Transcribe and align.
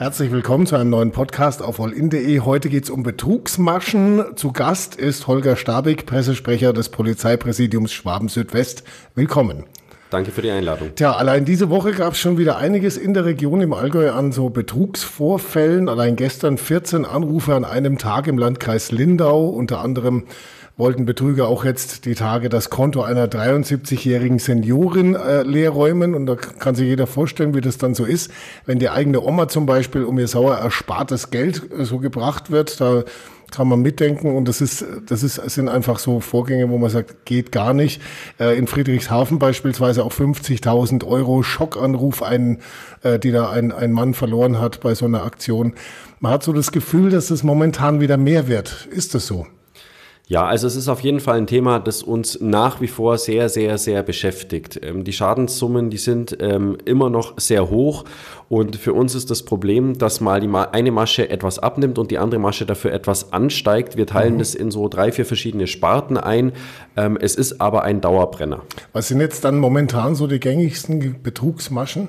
Herzlich 0.00 0.32
willkommen 0.32 0.66
zu 0.66 0.76
einem 0.76 0.88
neuen 0.88 1.12
Podcast 1.12 1.60
auf 1.60 1.78
allin.de. 1.78 2.40
Heute 2.40 2.70
geht 2.70 2.84
es 2.84 2.88
um 2.88 3.02
Betrugsmaschen. 3.02 4.34
Zu 4.34 4.50
Gast 4.50 4.96
ist 4.96 5.26
Holger 5.26 5.56
Stabig, 5.56 6.06
Pressesprecher 6.06 6.72
des 6.72 6.88
Polizeipräsidiums 6.88 7.92
Schwaben 7.92 8.28
Südwest. 8.28 8.82
Willkommen. 9.14 9.64
Danke 10.08 10.30
für 10.30 10.40
die 10.40 10.48
Einladung. 10.48 10.94
Tja, 10.94 11.12
allein 11.12 11.44
diese 11.44 11.68
Woche 11.68 11.92
gab 11.92 12.14
es 12.14 12.18
schon 12.18 12.38
wieder 12.38 12.56
einiges 12.56 12.96
in 12.96 13.12
der 13.12 13.26
Region 13.26 13.60
im 13.60 13.74
Allgäu 13.74 14.10
an 14.10 14.32
so 14.32 14.48
Betrugsvorfällen. 14.48 15.90
Allein 15.90 16.16
gestern 16.16 16.56
14 16.56 17.04
Anrufe 17.04 17.54
an 17.54 17.66
einem 17.66 17.98
Tag 17.98 18.26
im 18.26 18.38
Landkreis 18.38 18.92
Lindau, 18.92 19.50
unter 19.50 19.82
anderem 19.82 20.24
wollten 20.80 21.04
Betrüger 21.04 21.46
auch 21.46 21.64
jetzt 21.64 22.06
die 22.06 22.16
Tage 22.16 22.48
das 22.48 22.70
Konto 22.70 23.02
einer 23.02 23.28
73-jährigen 23.28 24.40
Seniorin 24.40 25.14
äh, 25.14 25.42
leerräumen. 25.42 26.16
Und 26.16 26.26
da 26.26 26.34
kann 26.34 26.74
sich 26.74 26.88
jeder 26.88 27.06
vorstellen, 27.06 27.54
wie 27.54 27.60
das 27.60 27.78
dann 27.78 27.94
so 27.94 28.04
ist, 28.04 28.32
wenn 28.66 28.80
die 28.80 28.88
eigene 28.88 29.20
Oma 29.20 29.46
zum 29.46 29.66
Beispiel 29.66 30.02
um 30.02 30.18
ihr 30.18 30.26
sauer 30.26 30.58
erspartes 30.58 31.30
Geld 31.30 31.70
äh, 31.70 31.84
so 31.84 31.98
gebracht 31.98 32.50
wird. 32.50 32.80
Da 32.80 33.04
kann 33.50 33.68
man 33.68 33.80
mitdenken 33.80 34.34
und 34.36 34.46
das 34.46 34.60
ist, 34.60 34.84
das 35.06 35.22
ist, 35.22 35.34
sind 35.34 35.68
einfach 35.68 35.98
so 35.98 36.20
Vorgänge, 36.20 36.70
wo 36.70 36.78
man 36.78 36.90
sagt, 36.90 37.24
geht 37.24 37.52
gar 37.52 37.74
nicht. 37.74 38.00
Äh, 38.38 38.56
in 38.56 38.66
Friedrichshafen 38.66 39.38
beispielsweise 39.38 40.04
auch 40.04 40.12
50.000 40.12 41.06
Euro 41.06 41.42
Schockanruf, 41.42 42.22
einen, 42.22 42.58
äh, 43.02 43.18
die 43.18 43.32
da 43.32 43.50
ein, 43.50 43.72
ein 43.72 43.92
Mann 43.92 44.14
verloren 44.14 44.60
hat 44.60 44.80
bei 44.80 44.94
so 44.94 45.04
einer 45.04 45.24
Aktion. 45.24 45.74
Man 46.20 46.32
hat 46.32 46.42
so 46.42 46.52
das 46.52 46.72
Gefühl, 46.72 47.10
dass 47.10 47.30
es 47.30 47.42
momentan 47.42 48.00
wieder 48.00 48.16
mehr 48.16 48.48
wird. 48.48 48.88
Ist 48.90 49.14
das 49.14 49.26
so? 49.26 49.46
Ja, 50.30 50.46
also 50.46 50.68
es 50.68 50.76
ist 50.76 50.86
auf 50.86 51.00
jeden 51.00 51.18
Fall 51.18 51.38
ein 51.38 51.48
Thema, 51.48 51.80
das 51.80 52.04
uns 52.04 52.38
nach 52.40 52.80
wie 52.80 52.86
vor 52.86 53.18
sehr, 53.18 53.48
sehr, 53.48 53.78
sehr 53.78 54.04
beschäftigt. 54.04 54.78
Ähm, 54.80 55.02
die 55.02 55.12
Schadenssummen, 55.12 55.90
die 55.90 55.96
sind 55.96 56.38
ähm, 56.38 56.78
immer 56.84 57.10
noch 57.10 57.34
sehr 57.36 57.68
hoch 57.68 58.04
und 58.48 58.76
für 58.76 58.92
uns 58.92 59.16
ist 59.16 59.32
das 59.32 59.42
Problem, 59.42 59.98
dass 59.98 60.20
mal 60.20 60.40
die 60.40 60.48
eine 60.48 60.92
Masche 60.92 61.28
etwas 61.28 61.58
abnimmt 61.58 61.98
und 61.98 62.12
die 62.12 62.18
andere 62.18 62.38
Masche 62.38 62.64
dafür 62.64 62.92
etwas 62.92 63.32
ansteigt. 63.32 63.96
Wir 63.96 64.06
teilen 64.06 64.34
mhm. 64.34 64.38
das 64.38 64.54
in 64.54 64.70
so 64.70 64.86
drei, 64.86 65.10
vier 65.10 65.26
verschiedene 65.26 65.66
Sparten 65.66 66.16
ein. 66.16 66.52
Ähm, 66.96 67.18
es 67.20 67.34
ist 67.34 67.60
aber 67.60 67.82
ein 67.82 68.00
Dauerbrenner. 68.00 68.62
Was 68.92 69.08
sind 69.08 69.20
jetzt 69.20 69.42
dann 69.42 69.58
momentan 69.58 70.14
so 70.14 70.28
die 70.28 70.38
gängigsten 70.38 71.20
Betrugsmaschen? 71.24 72.06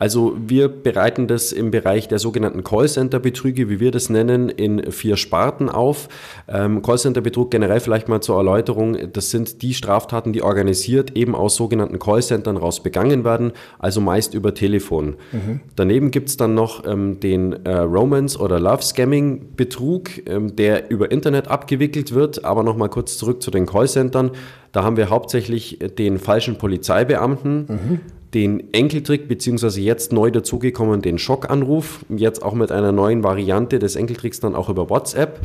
Also 0.00 0.34
wir 0.44 0.68
bereiten 0.68 1.26
das 1.26 1.52
im 1.52 1.70
Bereich 1.70 2.08
der 2.08 2.18
sogenannten 2.18 2.64
Callcenter-Betrüge, 2.64 3.68
wie 3.68 3.80
wir 3.80 3.90
das 3.90 4.08
nennen, 4.08 4.48
in 4.48 4.90
vier 4.90 5.18
Sparten 5.18 5.68
auf. 5.68 6.08
Ähm, 6.48 6.80
Callcenter-Betrug 6.80 7.50
generell 7.50 7.80
vielleicht 7.80 8.08
mal 8.08 8.22
zur 8.22 8.38
Erläuterung, 8.38 8.96
das 9.12 9.30
sind 9.30 9.60
die 9.60 9.74
Straftaten, 9.74 10.32
die 10.32 10.40
organisiert 10.42 11.18
eben 11.18 11.34
aus 11.34 11.54
sogenannten 11.54 11.98
Callcentern 11.98 12.56
raus 12.56 12.82
begangen 12.82 13.24
werden, 13.24 13.52
also 13.78 14.00
meist 14.00 14.32
über 14.32 14.54
Telefon. 14.54 15.16
Mhm. 15.32 15.60
Daneben 15.76 16.10
gibt's 16.10 16.38
dann 16.38 16.54
noch 16.54 16.86
ähm, 16.86 17.20
den 17.20 17.66
äh, 17.66 17.80
Romance- 17.80 18.38
oder 18.38 18.58
Love-Scamming-Betrug, 18.58 20.26
ähm, 20.26 20.56
der 20.56 20.90
über 20.90 21.10
Internet 21.10 21.48
abgewickelt 21.48 22.14
wird. 22.14 22.42
Aber 22.42 22.62
nochmal 22.62 22.88
kurz 22.88 23.18
zurück 23.18 23.42
zu 23.42 23.50
den 23.50 23.66
Callcentern. 23.66 24.30
Da 24.72 24.82
haben 24.82 24.96
wir 24.96 25.10
hauptsächlich 25.10 25.78
den 25.98 26.18
falschen 26.18 26.56
Polizeibeamten. 26.56 27.66
Mhm 27.68 28.00
den 28.34 28.72
Enkeltrick, 28.72 29.28
beziehungsweise 29.28 29.80
jetzt 29.80 30.12
neu 30.12 30.30
dazugekommen 30.30 31.02
den 31.02 31.18
Schockanruf, 31.18 32.04
jetzt 32.08 32.42
auch 32.42 32.54
mit 32.54 32.70
einer 32.70 32.92
neuen 32.92 33.24
Variante 33.24 33.78
des 33.78 33.96
Enkeltricks 33.96 34.40
dann 34.40 34.54
auch 34.54 34.68
über 34.68 34.88
WhatsApp 34.88 35.40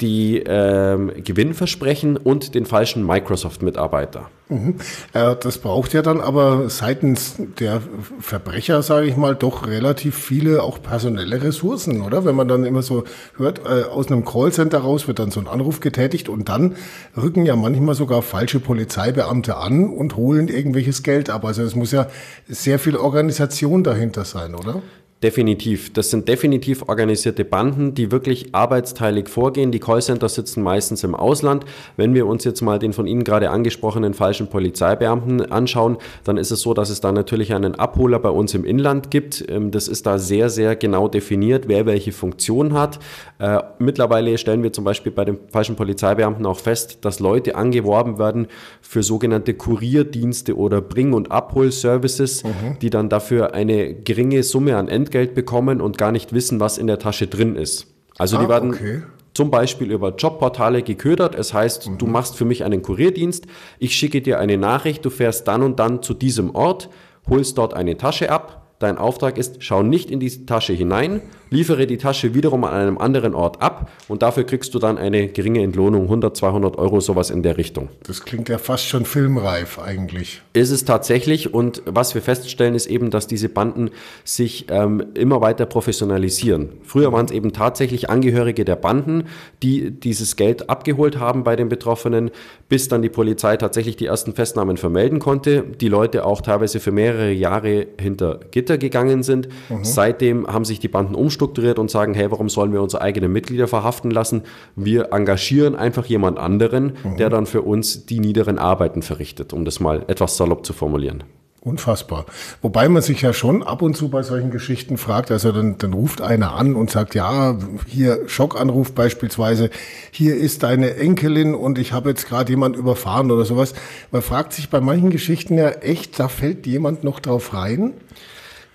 die 0.00 0.42
ähm, 0.46 1.12
Gewinnversprechen 1.24 2.16
und 2.16 2.54
den 2.54 2.66
falschen 2.66 3.04
Microsoft-Mitarbeiter. 3.06 4.30
Mhm. 4.48 4.76
Äh, 5.12 5.34
das 5.40 5.58
braucht 5.58 5.92
ja 5.92 6.02
dann 6.02 6.20
aber 6.20 6.68
seitens 6.68 7.36
der 7.58 7.82
Verbrecher, 8.20 8.82
sage 8.82 9.06
ich 9.06 9.16
mal, 9.16 9.34
doch 9.34 9.66
relativ 9.66 10.14
viele 10.16 10.62
auch 10.62 10.80
personelle 10.80 11.42
Ressourcen, 11.42 12.02
oder? 12.02 12.24
Wenn 12.24 12.36
man 12.36 12.46
dann 12.46 12.64
immer 12.64 12.82
so 12.82 13.04
hört, 13.36 13.60
äh, 13.66 13.84
aus 13.84 14.06
einem 14.08 14.24
Callcenter 14.24 14.78
raus 14.78 15.08
wird 15.08 15.18
dann 15.18 15.30
so 15.30 15.40
ein 15.40 15.48
Anruf 15.48 15.80
getätigt 15.80 16.28
und 16.28 16.48
dann 16.48 16.76
rücken 17.16 17.44
ja 17.44 17.56
manchmal 17.56 17.94
sogar 17.94 18.22
falsche 18.22 18.60
Polizeibeamte 18.60 19.56
an 19.56 19.88
und 19.88 20.16
holen 20.16 20.48
irgendwelches 20.48 21.02
Geld 21.02 21.30
ab. 21.30 21.44
Also 21.44 21.62
es 21.62 21.74
muss 21.74 21.90
ja 21.90 22.06
sehr 22.46 22.78
viel 22.78 22.96
Organisation 22.96 23.82
dahinter 23.82 24.24
sein, 24.24 24.54
oder? 24.54 24.82
Definitiv. 25.22 25.94
Das 25.94 26.10
sind 26.10 26.28
definitiv 26.28 26.82
organisierte 26.88 27.46
Banden, 27.46 27.94
die 27.94 28.12
wirklich 28.12 28.54
arbeitsteilig 28.54 29.30
vorgehen. 29.30 29.72
Die 29.72 29.80
Callcenter 29.80 30.28
sitzen 30.28 30.62
meistens 30.62 31.04
im 31.04 31.14
Ausland. 31.14 31.64
Wenn 31.96 32.12
wir 32.12 32.26
uns 32.26 32.44
jetzt 32.44 32.60
mal 32.60 32.78
den 32.78 32.92
von 32.92 33.06
Ihnen 33.06 33.24
gerade 33.24 33.48
angesprochenen 33.48 34.12
falschen 34.12 34.48
Polizeibeamten 34.48 35.50
anschauen, 35.50 35.96
dann 36.24 36.36
ist 36.36 36.50
es 36.50 36.60
so, 36.60 36.74
dass 36.74 36.90
es 36.90 37.00
da 37.00 37.12
natürlich 37.12 37.54
einen 37.54 37.76
Abholer 37.76 38.18
bei 38.18 38.28
uns 38.28 38.52
im 38.52 38.66
Inland 38.66 39.10
gibt. 39.10 39.42
Ähm, 39.48 39.70
das 39.70 39.88
ist 39.88 40.04
da 40.04 40.18
sehr, 40.18 40.50
sehr 40.50 40.76
genau 40.76 41.08
definiert, 41.08 41.66
wer 41.66 41.86
welche 41.86 42.12
Funktion 42.12 42.74
hat. 42.74 42.98
Äh, 43.38 43.62
mittlerweile 43.78 44.36
stellen 44.36 44.62
wir 44.62 44.74
zum 44.74 44.84
Beispiel 44.84 45.12
bei 45.12 45.24
den 45.24 45.38
falschen 45.50 45.76
Polizeibeamten 45.76 46.44
auch 46.44 46.58
fest, 46.58 46.98
dass 47.06 47.20
Leute 47.20 47.54
angeworben 47.54 48.18
werden 48.18 48.48
für 48.82 49.02
sogenannte 49.02 49.54
Kurierdienste 49.54 50.58
oder 50.58 50.82
Bring- 50.82 51.14
und 51.14 51.32
Abholservices, 51.32 52.44
mhm. 52.44 52.78
die 52.82 52.90
dann 52.90 53.08
dafür 53.08 53.54
eine 53.54 53.94
geringe 53.94 54.42
Summe 54.42 54.76
an 54.76 54.88
Ent 54.88 55.05
Entgelt 55.06 55.34
bekommen 55.34 55.80
und 55.80 55.98
gar 55.98 56.10
nicht 56.10 56.32
wissen, 56.32 56.58
was 56.58 56.78
in 56.78 56.88
der 56.88 56.98
Tasche 56.98 57.28
drin 57.28 57.54
ist. 57.54 57.86
Also 58.18 58.38
ah, 58.38 58.42
die 58.42 58.48
werden 58.48 58.74
okay. 58.74 59.02
zum 59.34 59.52
Beispiel 59.52 59.92
über 59.92 60.16
Jobportale 60.16 60.82
geködert. 60.82 61.36
Es 61.36 61.54
heißt, 61.54 61.88
mhm. 61.88 61.98
du 61.98 62.06
machst 62.06 62.36
für 62.36 62.44
mich 62.44 62.64
einen 62.64 62.82
Kurierdienst, 62.82 63.46
ich 63.78 63.94
schicke 63.94 64.20
dir 64.20 64.40
eine 64.40 64.58
Nachricht, 64.58 65.04
du 65.04 65.10
fährst 65.10 65.46
dann 65.46 65.62
und 65.62 65.78
dann 65.78 66.02
zu 66.02 66.12
diesem 66.12 66.54
Ort, 66.54 66.88
holst 67.28 67.56
dort 67.56 67.72
eine 67.72 67.96
Tasche 67.96 68.30
ab. 68.30 68.74
Dein 68.80 68.98
Auftrag 68.98 69.38
ist, 69.38 69.62
schau 69.62 69.82
nicht 69.82 70.10
in 70.10 70.18
die 70.20 70.44
Tasche 70.44 70.72
hinein, 70.72 71.22
liefere 71.50 71.86
die 71.86 71.98
Tasche 71.98 72.34
wiederum 72.34 72.64
an 72.64 72.74
einem 72.74 72.98
anderen 72.98 73.34
Ort 73.34 73.62
ab 73.62 73.90
und 74.08 74.22
dafür 74.22 74.44
kriegst 74.44 74.74
du 74.74 74.78
dann 74.78 74.98
eine 74.98 75.28
geringe 75.28 75.62
Entlohnung, 75.62 76.02
100, 76.04 76.36
200 76.36 76.76
Euro, 76.78 77.00
sowas 77.00 77.30
in 77.30 77.42
der 77.42 77.56
Richtung. 77.56 77.88
Das 78.04 78.22
klingt 78.22 78.48
ja 78.48 78.58
fast 78.58 78.86
schon 78.86 79.04
filmreif 79.04 79.78
eigentlich. 79.78 80.42
Ist 80.52 80.70
es 80.70 80.84
tatsächlich 80.84 81.54
und 81.54 81.82
was 81.84 82.14
wir 82.14 82.22
feststellen 82.22 82.74
ist 82.74 82.86
eben, 82.86 83.10
dass 83.10 83.26
diese 83.26 83.48
Banden 83.48 83.90
sich 84.24 84.66
ähm, 84.70 85.04
immer 85.14 85.40
weiter 85.40 85.66
professionalisieren. 85.66 86.70
Früher 86.82 87.12
waren 87.12 87.26
es 87.26 87.32
eben 87.32 87.52
tatsächlich 87.52 88.10
Angehörige 88.10 88.64
der 88.64 88.76
Banden, 88.76 89.24
die 89.62 89.90
dieses 89.90 90.36
Geld 90.36 90.68
abgeholt 90.68 91.18
haben 91.18 91.44
bei 91.44 91.56
den 91.56 91.68
Betroffenen, 91.68 92.30
bis 92.68 92.88
dann 92.88 93.02
die 93.02 93.08
Polizei 93.08 93.56
tatsächlich 93.56 93.96
die 93.96 94.06
ersten 94.06 94.34
Festnahmen 94.34 94.76
vermelden 94.76 95.18
konnte, 95.18 95.62
die 95.62 95.88
Leute 95.88 96.24
auch 96.24 96.40
teilweise 96.40 96.80
für 96.80 96.92
mehrere 96.92 97.30
Jahre 97.30 97.86
hinter 98.00 98.40
Gitter 98.50 98.78
gegangen 98.78 99.22
sind. 99.22 99.48
Mhm. 99.68 99.84
Seitdem 99.84 100.46
haben 100.46 100.64
sich 100.64 100.80
die 100.80 100.88
Banden 100.88 101.14
umgestellt 101.14 101.35
umstrukturiert 101.36 101.78
und 101.78 101.90
sagen, 101.90 102.14
hey, 102.14 102.30
warum 102.30 102.48
sollen 102.48 102.72
wir 102.72 102.82
unsere 102.82 103.02
eigenen 103.02 103.32
Mitglieder 103.32 103.68
verhaften 103.68 104.10
lassen? 104.10 104.42
Wir 104.74 105.12
engagieren 105.12 105.76
einfach 105.76 106.06
jemand 106.06 106.38
anderen, 106.38 106.96
mhm. 107.04 107.16
der 107.18 107.30
dann 107.30 107.46
für 107.46 107.62
uns 107.62 108.06
die 108.06 108.20
niederen 108.20 108.58
Arbeiten 108.58 109.02
verrichtet, 109.02 109.52
um 109.52 109.64
das 109.64 109.80
mal 109.80 110.04
etwas 110.08 110.36
salopp 110.36 110.64
zu 110.64 110.72
formulieren. 110.72 111.24
Unfassbar. 111.60 112.26
Wobei 112.62 112.88
man 112.88 113.02
sich 113.02 113.22
ja 113.22 113.32
schon 113.32 113.64
ab 113.64 113.82
und 113.82 113.96
zu 113.96 114.08
bei 114.08 114.22
solchen 114.22 114.52
Geschichten 114.52 114.98
fragt, 114.98 115.32
also 115.32 115.50
dann, 115.50 115.78
dann 115.78 115.94
ruft 115.94 116.22
einer 116.22 116.54
an 116.54 116.76
und 116.76 116.92
sagt, 116.92 117.16
ja, 117.16 117.58
hier 117.88 118.28
Schockanruf 118.28 118.92
beispielsweise, 118.92 119.70
hier 120.12 120.36
ist 120.36 120.62
deine 120.62 120.94
Enkelin 120.94 121.56
und 121.56 121.78
ich 121.78 121.92
habe 121.92 122.10
jetzt 122.10 122.28
gerade 122.28 122.50
jemand 122.50 122.76
überfahren 122.76 123.32
oder 123.32 123.44
sowas. 123.44 123.74
Man 124.12 124.22
fragt 124.22 124.52
sich 124.52 124.70
bei 124.70 124.80
manchen 124.80 125.10
Geschichten 125.10 125.58
ja 125.58 125.70
echt, 125.70 126.20
da 126.20 126.28
fällt 126.28 126.66
jemand 126.68 127.02
noch 127.02 127.18
drauf 127.18 127.52
rein. 127.52 127.94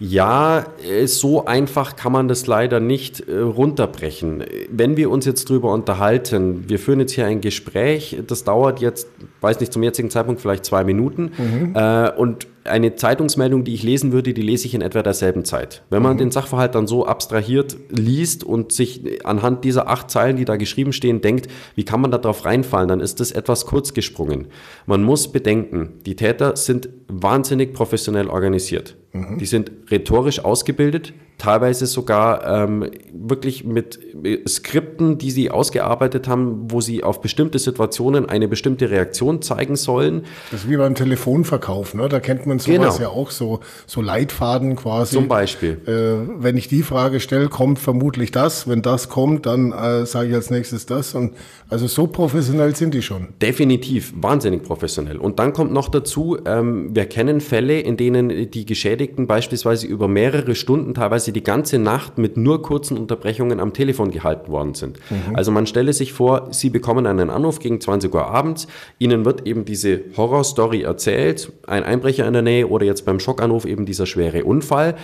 Ja, 0.03 0.65
äh, 0.83 1.05
so 1.05 1.45
einfach 1.45 1.95
kann 1.95 2.11
man 2.11 2.27
das 2.27 2.47
leider 2.47 2.79
nicht 2.79 3.19
äh, 3.19 3.37
runterbrechen. 3.37 4.43
Wenn 4.71 4.97
wir 4.97 5.11
uns 5.11 5.25
jetzt 5.25 5.47
drüber 5.47 5.71
unterhalten, 5.71 6.67
wir 6.67 6.79
führen 6.79 7.01
jetzt 7.01 7.11
hier 7.11 7.27
ein 7.27 7.39
Gespräch, 7.39 8.17
das 8.25 8.43
dauert 8.43 8.79
jetzt, 8.79 9.07
weiß 9.41 9.59
nicht, 9.59 9.71
zum 9.71 9.83
jetzigen 9.83 10.09
Zeitpunkt 10.09 10.41
vielleicht 10.41 10.65
zwei 10.65 10.83
Minuten 10.83 11.33
mhm. 11.37 11.75
äh, 11.75 12.09
und 12.09 12.47
eine 12.63 12.95
Zeitungsmeldung, 12.95 13.63
die 13.63 13.73
ich 13.73 13.83
lesen 13.83 14.11
würde, 14.11 14.33
die 14.33 14.41
lese 14.41 14.67
ich 14.67 14.73
in 14.73 14.81
etwa 14.81 15.01
derselben 15.01 15.45
Zeit. 15.45 15.83
Wenn 15.89 16.01
man 16.01 16.13
mhm. 16.13 16.19
den 16.19 16.31
Sachverhalt 16.31 16.75
dann 16.75 16.87
so 16.87 17.05
abstrahiert 17.05 17.75
liest 17.89 18.43
und 18.43 18.71
sich 18.71 19.25
anhand 19.25 19.63
dieser 19.63 19.87
acht 19.87 20.11
Zeilen, 20.11 20.37
die 20.37 20.45
da 20.45 20.57
geschrieben 20.57 20.93
stehen, 20.93 21.21
denkt, 21.21 21.47
wie 21.75 21.85
kann 21.85 22.01
man 22.01 22.11
da 22.11 22.17
drauf 22.17 22.45
reinfallen, 22.45 22.87
dann 22.87 22.99
ist 22.99 23.19
das 23.19 23.31
etwas 23.31 23.65
kurz 23.65 23.93
gesprungen. 23.93 24.47
Man 24.85 25.03
muss 25.03 25.31
bedenken, 25.31 25.93
die 26.05 26.15
Täter 26.15 26.55
sind 26.55 26.89
wahnsinnig 27.07 27.73
professionell 27.73 28.27
organisiert. 28.27 28.95
Mhm. 29.13 29.37
Die 29.39 29.45
sind 29.45 29.71
rhetorisch 29.89 30.43
ausgebildet, 30.43 31.13
teilweise 31.41 31.87
sogar 31.87 32.45
ähm, 32.45 32.91
wirklich 33.11 33.63
mit 33.63 33.99
Skripten, 34.47 35.17
die 35.17 35.31
sie 35.31 35.49
ausgearbeitet 35.49 36.27
haben, 36.27 36.67
wo 36.69 36.81
sie 36.81 37.03
auf 37.03 37.19
bestimmte 37.19 37.57
Situationen 37.57 38.29
eine 38.29 38.47
bestimmte 38.47 38.91
Reaktion 38.91 39.41
zeigen 39.41 39.75
sollen. 39.75 40.25
Das 40.51 40.61
ist 40.61 40.69
wie 40.69 40.77
beim 40.77 40.93
Telefonverkauf, 40.93 41.95
ne? 41.95 42.07
da 42.09 42.19
kennt 42.19 42.45
man 42.45 42.59
sowas 42.59 42.97
genau. 42.97 42.99
ja 42.99 43.09
auch, 43.09 43.31
so, 43.31 43.61
so 43.87 44.01
Leitfaden 44.01 44.75
quasi. 44.75 45.15
Zum 45.15 45.27
Beispiel. 45.27 45.81
Äh, 45.87 46.43
wenn 46.43 46.57
ich 46.57 46.67
die 46.67 46.83
Frage 46.83 47.19
stelle, 47.19 47.49
kommt 47.49 47.79
vermutlich 47.79 48.29
das, 48.29 48.67
wenn 48.67 48.83
das 48.83 49.09
kommt, 49.09 49.47
dann 49.47 49.71
äh, 49.71 50.05
sage 50.05 50.29
ich 50.29 50.35
als 50.35 50.51
nächstes 50.51 50.85
das. 50.85 51.15
Und 51.15 51.33
also 51.69 51.87
so 51.87 52.05
professionell 52.05 52.75
sind 52.75 52.93
die 52.93 53.01
schon. 53.01 53.29
Definitiv, 53.41 54.13
wahnsinnig 54.15 54.61
professionell. 54.61 55.17
Und 55.17 55.39
dann 55.39 55.53
kommt 55.53 55.73
noch 55.73 55.89
dazu, 55.89 56.37
ähm, 56.45 56.93
wir 56.93 57.05
kennen 57.05 57.41
Fälle, 57.41 57.79
in 57.79 57.97
denen 57.97 58.51
die 58.51 58.65
Geschädigten 58.65 59.25
beispielsweise 59.25 59.87
über 59.87 60.07
mehrere 60.07 60.53
Stunden, 60.53 60.93
teilweise 60.93 61.30
sie 61.31 61.33
die 61.33 61.43
ganze 61.43 61.79
Nacht 61.79 62.17
mit 62.17 62.35
nur 62.37 62.61
kurzen 62.61 62.97
Unterbrechungen 62.97 63.59
am 63.59 63.73
Telefon 63.73 64.11
gehalten 64.11 64.51
worden 64.51 64.73
sind. 64.73 64.99
Mhm. 65.09 65.35
Also 65.35 65.51
man 65.51 65.65
stelle 65.65 65.93
sich 65.93 66.13
vor, 66.13 66.49
Sie 66.51 66.69
bekommen 66.69 67.07
einen 67.07 67.29
Anruf 67.29 67.59
gegen 67.59 67.79
20 67.79 68.13
Uhr 68.13 68.27
abends, 68.27 68.67
Ihnen 68.99 69.25
wird 69.25 69.47
eben 69.47 69.65
diese 69.65 70.01
Horrorstory 70.17 70.81
erzählt, 70.81 71.51
ein 71.67 71.83
Einbrecher 71.83 72.27
in 72.27 72.33
der 72.33 72.41
Nähe 72.41 72.67
oder 72.67 72.85
jetzt 72.85 73.05
beim 73.05 73.19
Schockanruf 73.19 73.65
eben 73.65 73.85
dieser 73.85 74.05
schwere 74.05 74.43
Unfall 74.43 74.95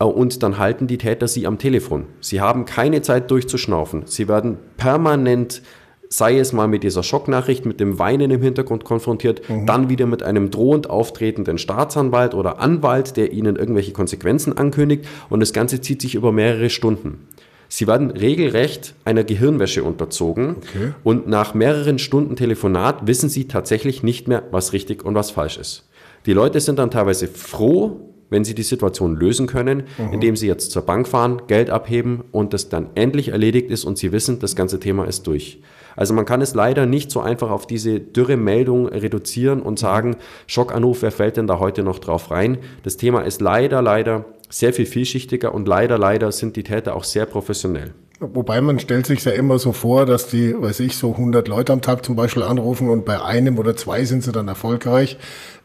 äh, 0.00 0.04
und 0.04 0.42
dann 0.42 0.58
halten 0.58 0.86
die 0.86 0.98
Täter 0.98 1.28
Sie 1.28 1.46
am 1.46 1.58
Telefon. 1.58 2.06
Sie 2.20 2.40
haben 2.40 2.64
keine 2.64 3.02
Zeit 3.02 3.30
durchzuschnaufen. 3.30 4.02
Sie 4.06 4.28
werden 4.28 4.58
permanent 4.76 5.62
sei 6.08 6.38
es 6.38 6.52
mal 6.52 6.68
mit 6.68 6.82
dieser 6.82 7.02
Schocknachricht, 7.02 7.66
mit 7.66 7.80
dem 7.80 7.98
Weinen 7.98 8.30
im 8.30 8.42
Hintergrund 8.42 8.84
konfrontiert, 8.84 9.48
mhm. 9.48 9.66
dann 9.66 9.88
wieder 9.88 10.06
mit 10.06 10.22
einem 10.22 10.50
drohend 10.50 10.88
auftretenden 10.88 11.58
Staatsanwalt 11.58 12.34
oder 12.34 12.60
Anwalt, 12.60 13.16
der 13.16 13.32
ihnen 13.32 13.56
irgendwelche 13.56 13.92
Konsequenzen 13.92 14.56
ankündigt 14.56 15.06
und 15.28 15.40
das 15.40 15.52
Ganze 15.52 15.80
zieht 15.80 16.00
sich 16.00 16.14
über 16.14 16.32
mehrere 16.32 16.70
Stunden. 16.70 17.26
Sie 17.68 17.86
werden 17.86 18.10
regelrecht 18.10 18.94
einer 19.04 19.24
Gehirnwäsche 19.24 19.82
unterzogen 19.82 20.56
okay. 20.58 20.92
und 21.02 21.26
nach 21.26 21.54
mehreren 21.54 21.98
Stunden 21.98 22.36
Telefonat 22.36 23.06
wissen 23.06 23.28
sie 23.28 23.48
tatsächlich 23.48 24.02
nicht 24.02 24.28
mehr, 24.28 24.44
was 24.52 24.72
richtig 24.72 25.04
und 25.04 25.14
was 25.14 25.32
falsch 25.32 25.58
ist. 25.58 25.88
Die 26.26 26.32
Leute 26.32 26.60
sind 26.60 26.78
dann 26.78 26.90
teilweise 26.90 27.26
froh, 27.26 28.12
wenn 28.30 28.44
sie 28.44 28.54
die 28.54 28.62
Situation 28.62 29.16
lösen 29.16 29.46
können, 29.46 29.84
mhm. 29.98 30.12
indem 30.12 30.36
sie 30.36 30.46
jetzt 30.46 30.70
zur 30.70 30.82
Bank 30.82 31.06
fahren, 31.06 31.42
Geld 31.46 31.70
abheben 31.70 32.24
und 32.32 32.52
das 32.52 32.68
dann 32.68 32.88
endlich 32.94 33.28
erledigt 33.28 33.70
ist 33.70 33.84
und 33.84 33.98
sie 33.98 34.12
wissen, 34.12 34.38
das 34.38 34.56
ganze 34.56 34.80
Thema 34.80 35.04
ist 35.04 35.26
durch. 35.26 35.60
Also 35.96 36.14
man 36.14 36.26
kann 36.26 36.42
es 36.42 36.54
leider 36.54 36.86
nicht 36.86 37.10
so 37.10 37.20
einfach 37.20 37.50
auf 37.50 37.66
diese 37.66 37.98
dürre 37.98 38.36
Meldung 38.36 38.86
reduzieren 38.86 39.62
und 39.62 39.78
sagen, 39.78 40.16
Schockanruf, 40.46 41.02
wer 41.02 41.10
fällt 41.10 41.36
denn 41.36 41.46
da 41.46 41.58
heute 41.58 41.82
noch 41.82 41.98
drauf 41.98 42.30
rein? 42.30 42.58
Das 42.82 42.96
Thema 42.96 43.22
ist 43.22 43.40
leider, 43.40 43.82
leider 43.82 44.26
sehr 44.48 44.72
viel 44.72 44.86
vielschichtiger 44.86 45.54
und 45.54 45.66
leider, 45.66 45.98
leider 45.98 46.30
sind 46.30 46.56
die 46.56 46.62
Täter 46.62 46.94
auch 46.94 47.04
sehr 47.04 47.26
professionell. 47.26 47.94
Wobei 48.18 48.62
man 48.62 48.78
stellt 48.78 49.04
sich 49.06 49.22
ja 49.24 49.32
immer 49.32 49.58
so 49.58 49.72
vor, 49.72 50.06
dass 50.06 50.28
die, 50.28 50.54
weiß 50.58 50.80
ich, 50.80 50.96
so 50.96 51.12
100 51.12 51.48
Leute 51.48 51.72
am 51.74 51.82
Tag 51.82 52.04
zum 52.04 52.16
Beispiel 52.16 52.42
anrufen 52.42 52.88
und 52.88 53.04
bei 53.04 53.20
einem 53.22 53.58
oder 53.58 53.76
zwei 53.76 54.04
sind 54.04 54.22
sie 54.22 54.32
dann 54.32 54.48
erfolgreich. 54.48 55.18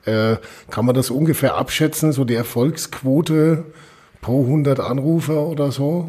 Äh, 0.04 0.36
kann 0.70 0.86
man 0.86 0.96
das 0.96 1.12
ungefähr 1.12 1.56
abschätzen, 1.56 2.12
so 2.12 2.26
die 2.26 2.36
Erfolgsquote 2.36 3.66
pro 4.22 4.44
100 4.44 4.80
Anrufer 4.80 5.48
oder 5.48 5.72
so? 5.72 6.06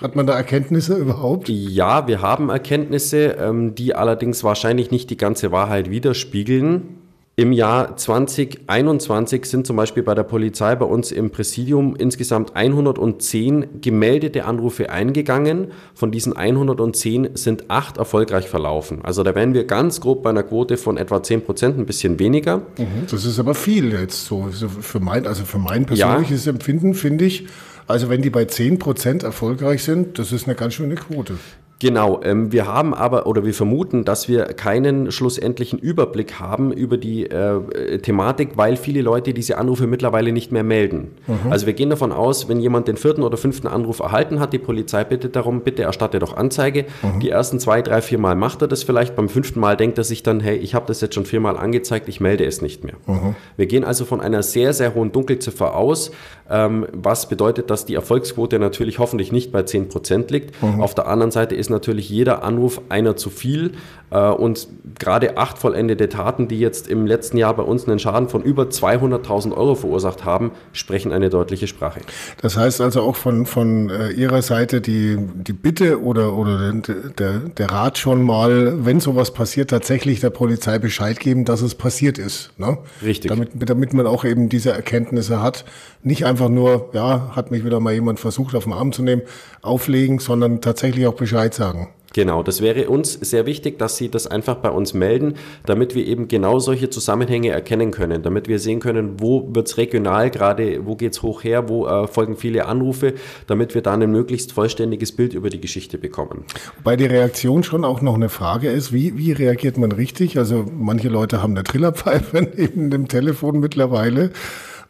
Hat 0.00 0.14
man 0.14 0.26
da 0.26 0.34
Erkenntnisse 0.34 0.94
überhaupt? 0.96 1.48
Ja, 1.48 2.06
wir 2.06 2.22
haben 2.22 2.50
Erkenntnisse, 2.50 3.36
ähm, 3.40 3.74
die 3.74 3.96
allerdings 3.96 4.44
wahrscheinlich 4.44 4.92
nicht 4.92 5.10
die 5.10 5.16
ganze 5.16 5.50
Wahrheit 5.50 5.90
widerspiegeln. 5.90 6.97
Im 7.38 7.52
Jahr 7.52 7.96
2021 7.96 9.44
sind 9.44 9.64
zum 9.64 9.76
Beispiel 9.76 10.02
bei 10.02 10.16
der 10.16 10.24
Polizei 10.24 10.74
bei 10.74 10.84
uns 10.84 11.12
im 11.12 11.30
Präsidium 11.30 11.94
insgesamt 11.94 12.56
110 12.56 13.80
gemeldete 13.80 14.44
Anrufe 14.44 14.90
eingegangen. 14.90 15.68
Von 15.94 16.10
diesen 16.10 16.36
110 16.36 17.36
sind 17.36 17.70
acht 17.70 17.96
erfolgreich 17.96 18.48
verlaufen. 18.48 19.04
Also 19.04 19.22
da 19.22 19.36
wären 19.36 19.54
wir 19.54 19.66
ganz 19.66 20.00
grob 20.00 20.24
bei 20.24 20.30
einer 20.30 20.42
Quote 20.42 20.76
von 20.76 20.96
etwa 20.96 21.22
10 21.22 21.44
Prozent, 21.44 21.78
ein 21.78 21.86
bisschen 21.86 22.18
weniger. 22.18 22.56
Mhm, 22.76 23.06
das 23.08 23.24
ist 23.24 23.38
aber 23.38 23.54
viel 23.54 23.92
jetzt 23.92 24.24
so. 24.24 24.48
Für 24.80 24.98
mein, 24.98 25.24
also 25.24 25.44
für 25.44 25.58
mein 25.58 25.86
persönliches 25.86 26.44
ja. 26.44 26.50
Empfinden 26.50 26.94
finde 26.94 27.24
ich, 27.24 27.46
also 27.86 28.08
wenn 28.08 28.20
die 28.20 28.30
bei 28.30 28.46
10 28.46 28.80
Prozent 28.80 29.22
erfolgreich 29.22 29.84
sind, 29.84 30.18
das 30.18 30.32
ist 30.32 30.48
eine 30.48 30.56
ganz 30.56 30.74
schöne 30.74 30.96
Quote. 30.96 31.34
Genau, 31.80 32.20
ähm, 32.24 32.50
wir 32.50 32.66
haben 32.66 32.92
aber 32.92 33.26
oder 33.28 33.44
wir 33.44 33.54
vermuten, 33.54 34.04
dass 34.04 34.28
wir 34.28 34.46
keinen 34.46 35.12
schlussendlichen 35.12 35.78
Überblick 35.78 36.40
haben 36.40 36.72
über 36.72 36.96
die 36.96 37.30
äh, 37.30 37.98
Thematik, 37.98 38.56
weil 38.56 38.76
viele 38.76 39.00
Leute 39.00 39.32
diese 39.32 39.58
Anrufe 39.58 39.86
mittlerweile 39.86 40.32
nicht 40.32 40.50
mehr 40.50 40.64
melden. 40.64 41.12
Mhm. 41.28 41.52
Also 41.52 41.66
wir 41.66 41.74
gehen 41.74 41.90
davon 41.90 42.10
aus, 42.10 42.48
wenn 42.48 42.58
jemand 42.58 42.88
den 42.88 42.96
vierten 42.96 43.22
oder 43.22 43.36
fünften 43.36 43.68
Anruf 43.68 44.00
erhalten 44.00 44.40
hat, 44.40 44.52
die 44.52 44.58
Polizei 44.58 45.04
bittet 45.04 45.36
darum, 45.36 45.60
bitte 45.60 45.84
erstatte 45.84 46.18
doch 46.18 46.36
Anzeige. 46.36 46.86
Mhm. 47.02 47.20
Die 47.20 47.30
ersten 47.30 47.60
zwei, 47.60 47.80
drei, 47.80 48.02
vier 48.02 48.18
Mal 48.18 48.34
macht 48.34 48.60
er 48.60 48.66
das 48.66 48.82
vielleicht, 48.82 49.14
beim 49.14 49.28
fünften 49.28 49.60
Mal 49.60 49.76
denkt 49.76 49.98
er 49.98 50.04
sich 50.04 50.24
dann, 50.24 50.40
hey, 50.40 50.56
ich 50.56 50.74
habe 50.74 50.86
das 50.88 51.00
jetzt 51.00 51.14
schon 51.14 51.26
viermal 51.26 51.56
angezeigt, 51.56 52.08
ich 52.08 52.20
melde 52.20 52.44
es 52.44 52.60
nicht 52.60 52.82
mehr. 52.82 52.94
Mhm. 53.06 53.36
Wir 53.56 53.66
gehen 53.66 53.84
also 53.84 54.04
von 54.04 54.20
einer 54.20 54.42
sehr, 54.42 54.72
sehr 54.72 54.96
hohen 54.96 55.12
Dunkelziffer 55.12 55.76
aus, 55.76 56.10
ähm, 56.50 56.86
was 56.92 57.28
bedeutet, 57.28 57.70
dass 57.70 57.84
die 57.84 57.94
Erfolgsquote 57.94 58.58
natürlich 58.58 58.98
hoffentlich 58.98 59.30
nicht 59.30 59.52
bei 59.52 59.62
10 59.62 59.88
Prozent 59.88 60.30
liegt. 60.32 60.60
Mhm. 60.60 60.80
Auf 60.80 60.94
der 60.94 61.06
anderen 61.06 61.30
Seite 61.30 61.54
ist 61.54 61.67
natürlich 61.70 62.08
jeder 62.08 62.42
Anruf 62.42 62.80
einer 62.88 63.16
zu 63.16 63.30
viel 63.30 63.72
äh, 64.10 64.28
und 64.28 64.68
gerade 64.98 65.36
acht 65.36 65.58
vollendete 65.58 66.08
Taten, 66.08 66.48
die 66.48 66.58
jetzt 66.58 66.88
im 66.88 67.06
letzten 67.06 67.36
Jahr 67.36 67.54
bei 67.54 67.62
uns 67.62 67.86
einen 67.86 67.98
Schaden 67.98 68.28
von 68.28 68.42
über 68.42 68.64
200.000 68.64 69.52
Euro 69.56 69.74
verursacht 69.74 70.24
haben, 70.24 70.52
sprechen 70.72 71.12
eine 71.12 71.30
deutliche 71.30 71.66
Sprache. 71.66 72.00
Das 72.40 72.56
heißt 72.56 72.80
also 72.80 73.02
auch 73.02 73.16
von, 73.16 73.46
von 73.46 73.90
äh, 73.90 74.10
Ihrer 74.10 74.42
Seite 74.42 74.80
die, 74.80 75.18
die 75.18 75.52
Bitte 75.52 76.02
oder, 76.02 76.34
oder 76.34 76.72
der, 76.72 77.38
der 77.40 77.70
Rat 77.70 77.98
schon 77.98 78.22
mal, 78.22 78.84
wenn 78.84 79.00
sowas 79.00 79.32
passiert, 79.32 79.70
tatsächlich 79.70 80.20
der 80.20 80.30
Polizei 80.30 80.78
Bescheid 80.78 81.20
geben, 81.20 81.44
dass 81.44 81.60
es 81.60 81.74
passiert 81.74 82.18
ist. 82.18 82.50
Ne? 82.58 82.78
Richtig. 83.02 83.28
Damit, 83.28 83.50
damit 83.54 83.92
man 83.92 84.06
auch 84.06 84.24
eben 84.24 84.48
diese 84.48 84.70
Erkenntnisse 84.70 85.42
hat. 85.42 85.64
Nicht 86.02 86.24
einfach 86.24 86.48
nur, 86.48 86.90
ja, 86.92 87.32
hat 87.34 87.50
mich 87.50 87.64
wieder 87.64 87.80
mal 87.80 87.92
jemand 87.92 88.20
versucht 88.20 88.54
auf 88.54 88.64
den 88.64 88.72
Arm 88.72 88.92
zu 88.92 89.02
nehmen, 89.02 89.22
auflegen, 89.62 90.18
sondern 90.18 90.60
tatsächlich 90.60 91.06
auch 91.06 91.14
Bescheid 91.14 91.52
sagen. 91.58 91.88
Genau, 92.14 92.42
das 92.42 92.62
wäre 92.62 92.88
uns 92.88 93.12
sehr 93.12 93.44
wichtig, 93.44 93.78
dass 93.78 93.98
Sie 93.98 94.08
das 94.08 94.26
einfach 94.26 94.56
bei 94.56 94.70
uns 94.70 94.94
melden, 94.94 95.34
damit 95.66 95.94
wir 95.94 96.06
eben 96.06 96.26
genau 96.26 96.58
solche 96.58 96.88
Zusammenhänge 96.88 97.50
erkennen 97.50 97.90
können, 97.90 98.22
damit 98.22 98.48
wir 98.48 98.58
sehen 98.58 98.80
können, 98.80 99.20
wo 99.20 99.46
wird 99.54 99.68
es 99.68 99.76
regional 99.76 100.30
gerade, 100.30 100.86
wo 100.86 100.96
geht 100.96 101.12
es 101.12 101.22
hoch 101.22 101.44
her, 101.44 101.68
wo 101.68 101.86
äh, 101.86 102.06
folgen 102.06 102.36
viele 102.36 102.64
Anrufe, 102.64 103.12
damit 103.46 103.74
wir 103.74 103.82
dann 103.82 104.02
ein 104.02 104.10
möglichst 104.10 104.52
vollständiges 104.52 105.12
Bild 105.12 105.34
über 105.34 105.50
die 105.50 105.60
Geschichte 105.60 105.98
bekommen. 105.98 106.44
Wobei 106.78 106.96
die 106.96 107.04
Reaktion 107.04 107.62
schon 107.62 107.84
auch 107.84 108.00
noch 108.00 108.14
eine 108.14 108.30
Frage 108.30 108.70
ist, 108.70 108.90
wie, 108.90 109.18
wie 109.18 109.32
reagiert 109.32 109.76
man 109.76 109.92
richtig? 109.92 110.38
Also 110.38 110.64
manche 110.72 111.10
Leute 111.10 111.42
haben 111.42 111.52
eine 111.52 111.64
Trillerpfeife 111.64 112.40
neben 112.56 112.88
dem 112.90 113.08
Telefon 113.08 113.60
mittlerweile 113.60 114.30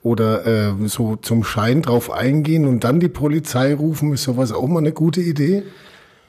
oder 0.05 0.47
äh, 0.47 0.73
so 0.87 1.17
zum 1.17 1.43
Schein 1.43 1.82
drauf 1.82 2.12
eingehen 2.12 2.65
und 2.65 2.85
dann 2.85 3.00
die 3.00 3.09
Polizei 3.09 3.75
rufen, 3.75 4.12
ist 4.12 4.23
sowas 4.23 4.53
auch 4.53 4.69
mal 4.69 4.79
eine 4.79 4.93
gute 4.93 5.20
Idee? 5.20 5.65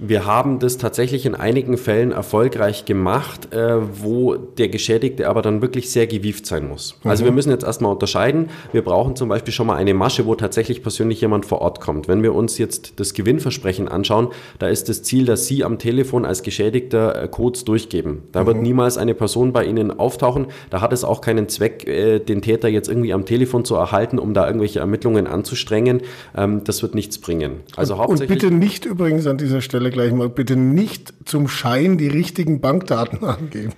Wir 0.02 0.26
haben 0.26 0.60
das 0.60 0.78
tatsächlich 0.78 1.26
in 1.26 1.36
einigen 1.36 1.78
Fällen 1.78 2.14
erfolgreich 2.14 2.86
gemacht, 2.86 3.54
äh, 3.54 3.76
wo 4.02 4.36
der 4.36 4.70
Geschädigte 4.70 5.28
aber 5.28 5.42
dann 5.42 5.62
wirklich 5.62 5.92
sehr 5.92 6.08
gewieft 6.08 6.46
sein 6.46 6.70
muss. 6.70 6.98
Mhm. 7.04 7.10
Also 7.10 7.26
wir 7.26 7.34
müssen 7.34 7.50
jetzt 7.50 7.66
erstmal 7.66 7.92
unterscheiden. 7.92 8.50
Wir 8.72 8.82
brauchen 8.82 9.18
zum 9.18 9.28
Beispiel 9.28 9.54
schon 9.54 9.68
mal 9.68 9.76
eine 9.76 9.94
Masche, 9.94 10.26
wo 10.26 10.36
tatsächlich 10.36 10.82
persönlich 10.84 11.20
jemand 11.20 11.46
vor 11.46 11.60
Ort 11.60 11.82
kommt. 11.82 12.08
Wenn 12.08 12.24
wir 12.24 12.34
uns 12.34 12.58
jetzt 12.58 12.98
das 13.02 13.14
Gewinnversprechen 13.14 13.90
anschauen, 13.90 14.30
da 14.58 14.70
ist 14.70 14.88
das 14.88 15.04
Ziel, 15.04 15.26
dass 15.26 15.48
Sie 15.48 15.66
am 15.66 15.80
Telefon 15.80 16.24
als 16.24 16.44
Geschädigter 16.44 17.24
äh, 17.24 17.28
Codes 17.28 17.66
durchgeben. 17.66 18.24
Da 18.32 18.44
mhm. 18.44 18.48
wird 18.48 18.58
niemals 18.62 18.98
eine 18.98 19.14
Person 19.14 19.52
bei 19.52 19.66
Ihnen 19.66 20.00
auftauchen. 20.00 20.48
Da 20.70 20.80
hat 20.80 20.94
es 20.94 21.04
auch 21.04 21.20
keinen 21.20 21.50
Zweck, 21.50 21.86
äh, 21.90 22.20
den 22.20 22.42
Täter 22.42 22.70
jetzt 22.70 22.88
irgendwie 22.88 23.12
am 23.12 23.26
Telefon 23.26 23.66
zu 23.66 23.76
erhalten, 23.76 24.18
um 24.18 24.34
da 24.34 24.48
irgendwelche 24.48 24.80
Ermittlungen 24.80 25.28
anzustrengen. 25.28 26.04
Ähm, 26.38 26.64
das 26.64 26.82
wird 26.84 26.96
nichts 26.96 27.18
bringen. 27.18 27.60
Also 27.76 27.96
und, 27.96 28.00
hauptsächlich 28.00 28.30
und 28.30 28.50
bitte 28.50 28.56
nicht 28.56 28.86
übrigens 28.86 29.28
an 29.28 29.38
dieser 29.38 29.60
Stelle 29.60 29.89
Stelle 29.90 30.10
gleich 30.10 30.18
mal 30.18 30.30
bitte 30.30 30.56
nicht 30.56 31.14
zum 31.26 31.48
Schein 31.48 31.98
die 31.98 32.08
richtigen 32.08 32.62
Bankdaten 32.62 33.24
angeben. 33.24 33.74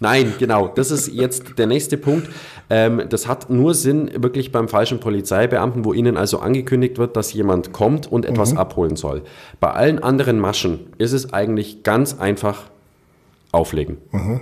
Nein, 0.00 0.34
genau. 0.38 0.68
Das 0.68 0.90
ist 0.90 1.08
jetzt 1.08 1.58
der 1.58 1.66
nächste 1.66 1.98
Punkt. 1.98 2.28
Ähm, 2.70 3.02
das 3.08 3.28
hat 3.28 3.50
nur 3.50 3.74
Sinn 3.74 4.10
wirklich 4.16 4.50
beim 4.50 4.68
falschen 4.68 5.00
Polizeibeamten, 5.00 5.84
wo 5.84 5.92
ihnen 5.92 6.16
also 6.16 6.38
angekündigt 6.38 6.98
wird, 6.98 7.16
dass 7.16 7.32
jemand 7.32 7.72
kommt 7.72 8.10
und 8.10 8.24
etwas 8.24 8.52
mhm. 8.52 8.58
abholen 8.58 8.96
soll. 8.96 9.22
Bei 9.60 9.72
allen 9.72 9.98
anderen 9.98 10.38
Maschen 10.38 10.80
ist 10.96 11.12
es 11.12 11.32
eigentlich 11.32 11.82
ganz 11.82 12.18
einfach 12.18 12.64
auflegen. 13.52 13.98
Mhm. 14.10 14.40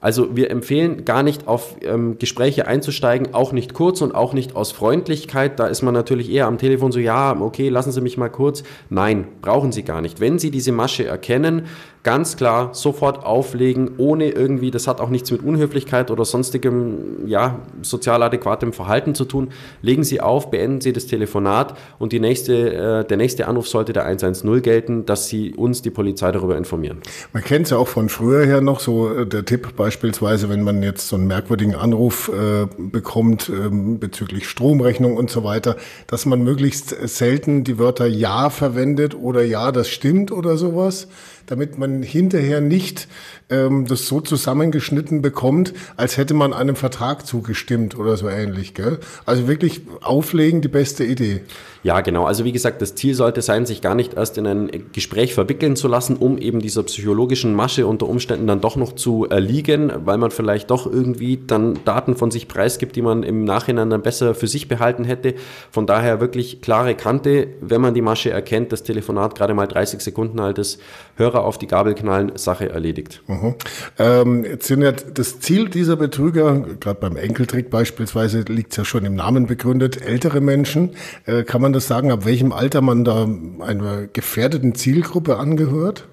Also 0.00 0.34
wir 0.34 0.50
empfehlen 0.50 1.04
gar 1.04 1.22
nicht 1.22 1.46
auf 1.46 1.76
ähm, 1.82 2.18
Gespräche 2.18 2.66
einzusteigen, 2.66 3.34
auch 3.34 3.52
nicht 3.52 3.74
kurz 3.74 4.00
und 4.00 4.14
auch 4.14 4.32
nicht 4.32 4.56
aus 4.56 4.72
Freundlichkeit. 4.72 5.60
Da 5.60 5.66
ist 5.66 5.82
man 5.82 5.92
natürlich 5.92 6.30
eher 6.30 6.46
am 6.46 6.56
Telefon 6.56 6.90
so, 6.90 6.98
ja, 6.98 7.38
okay, 7.38 7.68
lassen 7.68 7.92
Sie 7.92 8.00
mich 8.00 8.16
mal 8.16 8.30
kurz. 8.30 8.62
Nein, 8.88 9.26
brauchen 9.42 9.72
Sie 9.72 9.82
gar 9.82 10.00
nicht. 10.00 10.18
Wenn 10.20 10.38
Sie 10.38 10.50
diese 10.50 10.72
Masche 10.72 11.04
erkennen, 11.04 11.66
ganz 12.02 12.36
klar 12.36 12.70
sofort 12.72 13.24
auflegen, 13.24 13.92
ohne 13.98 14.30
irgendwie, 14.30 14.70
das 14.70 14.86
hat 14.86 15.00
auch 15.00 15.10
nichts 15.10 15.30
mit 15.30 15.42
Unhöflichkeit 15.42 16.10
oder 16.10 16.24
sonstigem, 16.24 17.26
ja, 17.26 17.60
sozial 17.82 18.22
adäquatem 18.22 18.72
Verhalten 18.72 19.14
zu 19.14 19.24
tun. 19.24 19.50
Legen 19.82 20.02
Sie 20.02 20.20
auf, 20.20 20.50
beenden 20.50 20.80
Sie 20.80 20.92
das 20.92 21.06
Telefonat 21.06 21.76
und 21.98 22.12
die 22.12 22.20
nächste, 22.20 23.02
äh, 23.02 23.04
der 23.04 23.16
nächste 23.16 23.48
Anruf 23.48 23.68
sollte 23.68 23.92
der 23.92 24.06
110 24.06 24.62
gelten, 24.62 25.04
dass 25.04 25.28
Sie 25.28 25.54
uns, 25.54 25.82
die 25.82 25.90
Polizei, 25.90 26.32
darüber 26.32 26.56
informieren. 26.56 26.98
Man 27.32 27.44
kennt 27.44 27.66
es 27.66 27.70
ja 27.70 27.76
auch 27.76 27.88
von 27.88 28.08
früher 28.08 28.46
her 28.46 28.60
noch, 28.60 28.80
so 28.80 29.12
äh, 29.12 29.26
der 29.26 29.44
Tipp 29.44 29.76
beispielsweise, 29.90 30.48
wenn 30.48 30.62
man 30.62 30.84
jetzt 30.84 31.08
so 31.08 31.16
einen 31.16 31.26
merkwürdigen 31.26 31.74
Anruf 31.74 32.28
äh, 32.28 32.68
bekommt 32.78 33.48
äh, 33.48 33.68
bezüglich 33.72 34.48
Stromrechnung 34.48 35.16
und 35.16 35.30
so 35.30 35.42
weiter, 35.42 35.74
dass 36.06 36.26
man 36.26 36.44
möglichst 36.44 36.90
selten 37.08 37.64
die 37.64 37.76
Wörter 37.76 38.06
Ja 38.06 38.50
verwendet 38.50 39.16
oder 39.16 39.42
Ja, 39.42 39.72
das 39.72 39.88
stimmt 39.88 40.30
oder 40.30 40.56
sowas 40.56 41.08
damit 41.50 41.78
man 41.78 42.02
hinterher 42.02 42.60
nicht 42.60 43.08
ähm, 43.50 43.84
das 43.86 44.06
so 44.06 44.20
zusammengeschnitten 44.20 45.20
bekommt, 45.20 45.74
als 45.96 46.16
hätte 46.16 46.32
man 46.32 46.52
einem 46.52 46.76
Vertrag 46.76 47.26
zugestimmt 47.26 47.98
oder 47.98 48.16
so 48.16 48.28
ähnlich. 48.28 48.74
Gell? 48.74 49.00
Also 49.26 49.48
wirklich 49.48 49.82
auflegen, 50.00 50.60
die 50.60 50.68
beste 50.68 51.04
Idee. 51.04 51.40
Ja, 51.82 52.02
genau. 52.02 52.24
Also 52.24 52.44
wie 52.44 52.52
gesagt, 52.52 52.80
das 52.82 52.94
Ziel 52.94 53.14
sollte 53.14 53.42
sein, 53.42 53.66
sich 53.66 53.82
gar 53.82 53.96
nicht 53.96 54.14
erst 54.14 54.38
in 54.38 54.46
ein 54.46 54.70
Gespräch 54.92 55.34
verwickeln 55.34 55.74
zu 55.74 55.88
lassen, 55.88 56.16
um 56.16 56.38
eben 56.38 56.60
dieser 56.60 56.84
psychologischen 56.84 57.52
Masche 57.54 57.86
unter 57.86 58.08
Umständen 58.08 58.46
dann 58.46 58.60
doch 58.60 58.76
noch 58.76 58.94
zu 58.94 59.26
erliegen, 59.28 59.79
weil 60.04 60.18
man 60.18 60.30
vielleicht 60.30 60.70
doch 60.70 60.86
irgendwie 60.86 61.38
dann 61.46 61.78
Daten 61.84 62.16
von 62.16 62.30
sich 62.30 62.48
preisgibt, 62.48 62.96
die 62.96 63.02
man 63.02 63.22
im 63.22 63.44
Nachhinein 63.44 63.90
dann 63.90 64.02
besser 64.02 64.34
für 64.34 64.46
sich 64.46 64.68
behalten 64.68 65.04
hätte. 65.04 65.34
Von 65.70 65.86
daher 65.86 66.20
wirklich 66.20 66.60
klare 66.60 66.94
Kante, 66.94 67.48
wenn 67.60 67.80
man 67.80 67.94
die 67.94 68.02
Masche 68.02 68.30
erkennt, 68.30 68.72
das 68.72 68.82
Telefonat 68.82 69.34
gerade 69.34 69.54
mal 69.54 69.66
30 69.66 70.00
Sekunden 70.00 70.40
altes, 70.40 70.78
Hörer 71.16 71.44
auf 71.44 71.58
die 71.58 71.66
Gabel 71.66 71.94
knallen, 71.94 72.32
Sache 72.36 72.68
erledigt. 72.68 73.22
Mhm. 73.26 73.54
Ähm, 73.98 74.44
jetzt 74.44 74.66
sind 74.66 74.82
ja 74.82 74.92
das 74.92 75.40
Ziel 75.40 75.68
dieser 75.68 75.96
Betrüger, 75.96 76.60
gerade 76.80 77.00
beim 77.00 77.16
Enkeltrick 77.16 77.70
beispielsweise, 77.70 78.40
liegt 78.48 78.72
es 78.72 78.76
ja 78.76 78.84
schon 78.84 79.04
im 79.04 79.14
Namen 79.14 79.46
begründet, 79.46 80.02
ältere 80.02 80.40
Menschen. 80.40 80.90
Äh, 81.26 81.44
kann 81.44 81.62
man 81.62 81.72
das 81.72 81.86
sagen, 81.86 82.10
ab 82.10 82.24
welchem 82.24 82.52
Alter 82.52 82.80
man 82.80 83.04
da 83.04 83.28
einer 83.60 84.06
gefährdeten 84.06 84.74
Zielgruppe 84.74 85.38
angehört? 85.38 86.08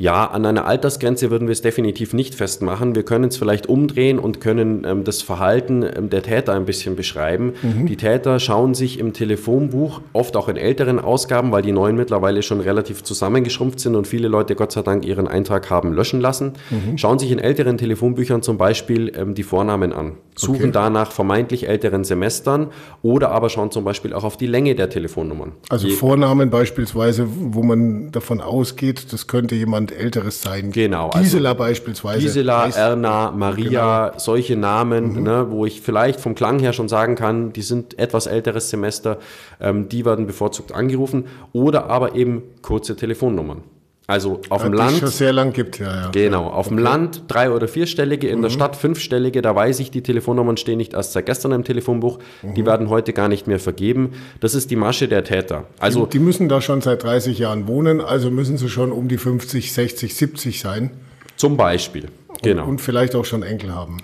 Ja, 0.00 0.26
an 0.26 0.46
einer 0.46 0.64
Altersgrenze 0.64 1.32
würden 1.32 1.48
wir 1.48 1.52
es 1.52 1.60
definitiv 1.60 2.14
nicht 2.14 2.36
festmachen. 2.36 2.94
Wir 2.94 3.02
können 3.02 3.24
es 3.24 3.36
vielleicht 3.36 3.68
umdrehen 3.68 4.20
und 4.20 4.40
können 4.40 4.86
ähm, 4.86 5.02
das 5.02 5.22
Verhalten 5.22 5.82
ähm, 5.82 6.08
der 6.08 6.22
Täter 6.22 6.54
ein 6.54 6.66
bisschen 6.66 6.94
beschreiben. 6.94 7.54
Mhm. 7.62 7.86
Die 7.86 7.96
Täter 7.96 8.38
schauen 8.38 8.74
sich 8.74 9.00
im 9.00 9.12
Telefonbuch, 9.12 10.00
oft 10.12 10.36
auch 10.36 10.48
in 10.48 10.56
älteren 10.56 11.00
Ausgaben, 11.00 11.50
weil 11.50 11.62
die 11.62 11.72
neuen 11.72 11.96
mittlerweile 11.96 12.44
schon 12.44 12.60
relativ 12.60 13.02
zusammengeschrumpft 13.02 13.80
sind 13.80 13.96
und 13.96 14.06
viele 14.06 14.28
Leute 14.28 14.54
Gott 14.54 14.70
sei 14.70 14.82
Dank 14.82 15.04
ihren 15.04 15.26
Eintrag 15.26 15.68
haben 15.68 15.92
löschen 15.92 16.20
lassen, 16.20 16.52
mhm. 16.70 16.96
schauen 16.96 17.18
sich 17.18 17.32
in 17.32 17.40
älteren 17.40 17.76
Telefonbüchern 17.76 18.40
zum 18.40 18.56
Beispiel 18.56 19.10
ähm, 19.16 19.34
die 19.34 19.42
Vornamen 19.42 19.92
an, 19.92 20.12
suchen 20.36 20.66
okay. 20.66 20.70
danach 20.74 21.10
vermeintlich 21.10 21.68
älteren 21.68 22.04
Semestern 22.04 22.68
oder 23.02 23.32
aber 23.32 23.48
schauen 23.50 23.72
zum 23.72 23.82
Beispiel 23.82 24.12
auch 24.12 24.22
auf 24.22 24.36
die 24.36 24.46
Länge 24.46 24.76
der 24.76 24.90
Telefonnummern. 24.90 25.54
Also 25.70 25.88
die, 25.88 25.94
Vornamen 25.94 26.50
beispielsweise, 26.50 27.26
wo 27.28 27.64
man 27.64 28.12
davon 28.12 28.40
ausgeht, 28.40 29.12
das 29.12 29.26
könnte 29.26 29.56
jemand 29.56 29.87
jemand 29.88 29.92
Älteres 29.92 30.42
sein. 30.42 30.72
Genau. 30.72 31.08
Also 31.10 31.22
Gisela 31.24 31.50
also 31.50 31.58
beispielsweise. 31.58 32.20
Gisela, 32.20 32.68
Erna, 32.68 33.30
Maria, 33.30 34.08
genau. 34.08 34.18
solche 34.18 34.56
Namen, 34.56 35.14
mhm. 35.14 35.22
ne, 35.22 35.46
wo 35.50 35.66
ich 35.66 35.80
vielleicht 35.80 36.20
vom 36.20 36.34
Klang 36.34 36.58
her 36.58 36.72
schon 36.72 36.88
sagen 36.88 37.14
kann, 37.14 37.52
die 37.52 37.62
sind 37.62 37.98
etwas 37.98 38.26
älteres 38.26 38.70
Semester, 38.70 39.18
ähm, 39.60 39.88
die 39.88 40.04
werden 40.04 40.26
bevorzugt 40.26 40.72
angerufen. 40.72 41.24
Oder 41.52 41.86
aber 41.86 42.14
eben 42.14 42.42
kurze 42.62 42.96
Telefonnummern. 42.96 43.62
Also 44.08 44.40
auf 44.48 44.62
ja, 44.62 44.70
dem 44.70 44.72
Land. 44.72 44.96
schon 44.96 45.08
sehr 45.08 45.34
lang 45.34 45.52
gibt, 45.52 45.78
ja, 45.80 46.04
ja. 46.04 46.10
Genau, 46.10 46.46
auf 46.46 46.68
okay. 46.68 46.76
dem 46.76 46.78
Land 46.82 47.24
drei- 47.28 47.50
oder 47.50 47.68
vierstellige, 47.68 48.26
in 48.28 48.38
mhm. 48.38 48.42
der 48.44 48.48
Stadt 48.48 48.74
fünfstellige, 48.74 49.42
da 49.42 49.54
weiß 49.54 49.80
ich, 49.80 49.90
die 49.90 50.02
Telefonnummern 50.02 50.56
stehen 50.56 50.78
nicht 50.78 50.94
erst 50.94 51.12
seit 51.12 51.26
gestern 51.26 51.52
im 51.52 51.62
Telefonbuch, 51.62 52.18
mhm. 52.42 52.54
die 52.54 52.64
werden 52.64 52.88
heute 52.88 53.12
gar 53.12 53.28
nicht 53.28 53.46
mehr 53.46 53.60
vergeben. 53.60 54.14
Das 54.40 54.54
ist 54.54 54.70
die 54.70 54.76
Masche 54.76 55.08
der 55.08 55.24
Täter. 55.24 55.64
Also 55.78 56.06
die, 56.06 56.12
die, 56.12 56.24
müssen 56.24 56.48
da 56.48 56.62
schon 56.62 56.80
seit 56.80 57.02
30 57.02 57.38
Jahren 57.38 57.68
wohnen, 57.68 58.00
also 58.00 58.30
müssen 58.30 58.56
sie 58.56 58.70
schon 58.70 58.92
um 58.92 59.08
die 59.08 59.18
50, 59.18 59.74
60, 59.74 60.14
70 60.14 60.58
sein. 60.58 60.90
Zum 61.36 61.58
Beispiel, 61.58 62.06
genau. 62.40 62.62
Und, 62.62 62.68
und 62.70 62.80
vielleicht 62.80 63.14
auch 63.14 63.26
schon 63.26 63.42
Enkel 63.42 63.74
haben. 63.74 63.98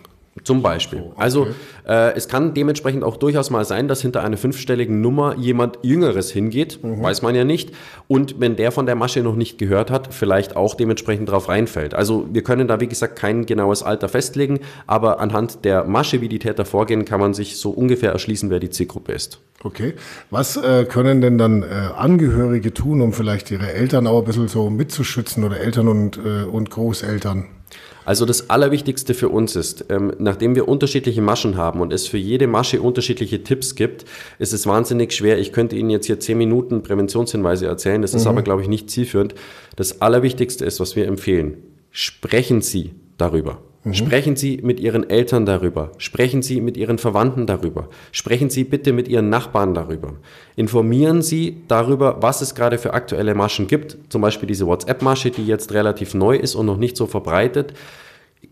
Zum 0.45 0.61
Beispiel. 0.61 1.01
Oh, 1.03 1.07
okay. 1.13 1.15
Also 1.17 1.47
äh, 1.89 2.15
es 2.15 2.29
kann 2.29 2.53
dementsprechend 2.53 3.03
auch 3.03 3.17
durchaus 3.17 3.51
mal 3.51 3.65
sein, 3.65 3.89
dass 3.89 4.03
hinter 4.03 4.23
einer 4.23 4.37
fünfstelligen 4.37 5.01
Nummer 5.01 5.37
jemand 5.39 5.79
Jüngeres 5.83 6.31
hingeht, 6.31 6.85
mhm. 6.85 7.03
weiß 7.03 7.23
man 7.23 7.35
ja 7.35 7.45
nicht. 7.45 7.73
Und 8.09 8.41
wenn 8.41 8.55
der 8.57 8.71
von 8.71 8.85
der 8.85 8.95
Masche 8.95 9.23
noch 9.23 9.37
nicht 9.37 9.57
gehört 9.57 9.91
hat, 9.91 10.13
vielleicht 10.13 10.55
auch 10.55 10.75
dementsprechend 10.75 11.31
drauf 11.31 11.49
reinfällt. 11.49 11.95
Also 11.95 12.29
wir 12.31 12.43
können 12.43 12.69
da 12.69 12.79
wie 12.81 12.89
gesagt 12.89 13.17
kein 13.17 13.47
genaues 13.47 13.83
Alter 13.83 14.09
festlegen, 14.09 14.61
aber 14.87 15.19
anhand 15.19 15.65
der 15.65 15.85
Masche, 15.85 16.21
wie 16.21 16.29
die 16.29 16.39
Täter 16.39 16.67
vorgehen, 16.67 17.07
kann 17.07 17.21
man 17.21 17.33
sich 17.33 17.57
so 17.57 17.71
ungefähr 17.71 18.13
erschließen, 18.13 18.51
wer 18.51 18.61
die 18.61 18.71
Zielgruppe 18.71 19.13
ist. 19.13 19.41
Okay. 19.63 19.95
Was 20.31 20.59
äh, 20.59 20.85
können 20.85 21.23
denn 21.23 21.39
dann 21.39 21.63
äh, 21.63 21.67
Angehörige 21.97 22.75
tun, 22.75 23.01
um 23.01 23.15
vielleicht 23.15 23.51
ihre 23.51 23.73
Eltern 23.73 24.07
auch 24.07 24.19
ein 24.19 24.25
bisschen 24.27 24.49
so 24.49 24.69
mitzuschützen 24.69 25.43
oder 25.43 25.59
Eltern 25.59 25.89
und, 25.89 26.19
äh, 26.19 26.45
und 26.45 26.69
Großeltern? 26.69 27.47
Also 28.05 28.27
das 28.27 28.51
Allerwichtigste 28.51 29.15
für 29.15 29.29
uns 29.29 29.57
ist, 29.57 29.87
ähm, 29.89 30.13
nachdem 30.19 30.55
wir 30.55 30.69
unterschiedliche 30.69 31.23
Maschen 31.23 31.57
haben 31.57 31.81
und 31.81 31.93
es 31.93 32.07
für 32.07 32.19
jede 32.19 32.47
Masche 32.47 32.83
unterschiedliche 32.83 33.43
Tipps 33.43 33.75
gibt, 33.75 34.05
ist 34.39 34.53
es 34.53 34.67
wahnsinnig 34.67 35.13
schwer. 35.13 35.39
Ich 35.39 35.53
könnte 35.53 35.77
Ihnen 35.77 35.91
jetzt 35.91 36.07
hier 36.07 36.21
zehn 36.21 36.39
Minuten 36.39 36.83
Präventionshinweise 36.83 37.67
erzählen, 37.67 38.03
das 38.03 38.15
ist 38.15 38.25
mhm. 38.25 38.31
aber, 38.31 38.43
glaube 38.43 38.63
ich, 38.63 38.69
nicht 38.69 38.91
zielführend. 38.91 39.35
Das 39.77 40.01
Allerwichtigste 40.01 40.65
ist, 40.65 40.81
was 40.81 40.97
wir 40.97 41.07
empfehlen, 41.07 41.57
sprechen 41.91 42.61
Sie 42.61 42.95
darüber. 43.17 43.63
Mhm. 43.85 43.95
Sprechen 43.95 44.37
Sie 44.37 44.61
mit 44.63 44.81
Ihren 44.81 45.09
Eltern 45.09 45.45
darüber. 45.45 45.93
Sprechen 45.99 46.43
Sie 46.43 46.61
mit 46.61 46.77
Ihren 46.77 46.99
Verwandten 46.99 47.47
darüber. 47.47 47.89
Sprechen 48.13 48.49
Sie 48.49 48.65
bitte 48.65 48.93
mit 48.93 49.09
Ihren 49.09 49.29
Nachbarn 49.29 49.75
darüber. 49.75 50.15
Informieren 50.57 51.21
Sie 51.21 51.63
darüber, 51.69 52.23
was 52.23 52.41
es 52.41 52.55
gerade 52.55 52.79
für 52.79 52.95
aktuelle 52.95 53.35
Maschen 53.35 53.67
gibt. 53.67 53.99
Zum 54.09 54.23
Beispiel 54.23 54.47
diese 54.47 54.67
WhatsApp-Masche, 54.67 55.31
die 55.31 55.47
jetzt 55.47 55.73
relativ 55.73 56.15
neu 56.15 56.37
ist 56.37 56.55
und 56.55 56.67
noch 56.67 56.79
nicht 56.79 56.97
so 56.97 57.07
verbreitet. 57.07 57.75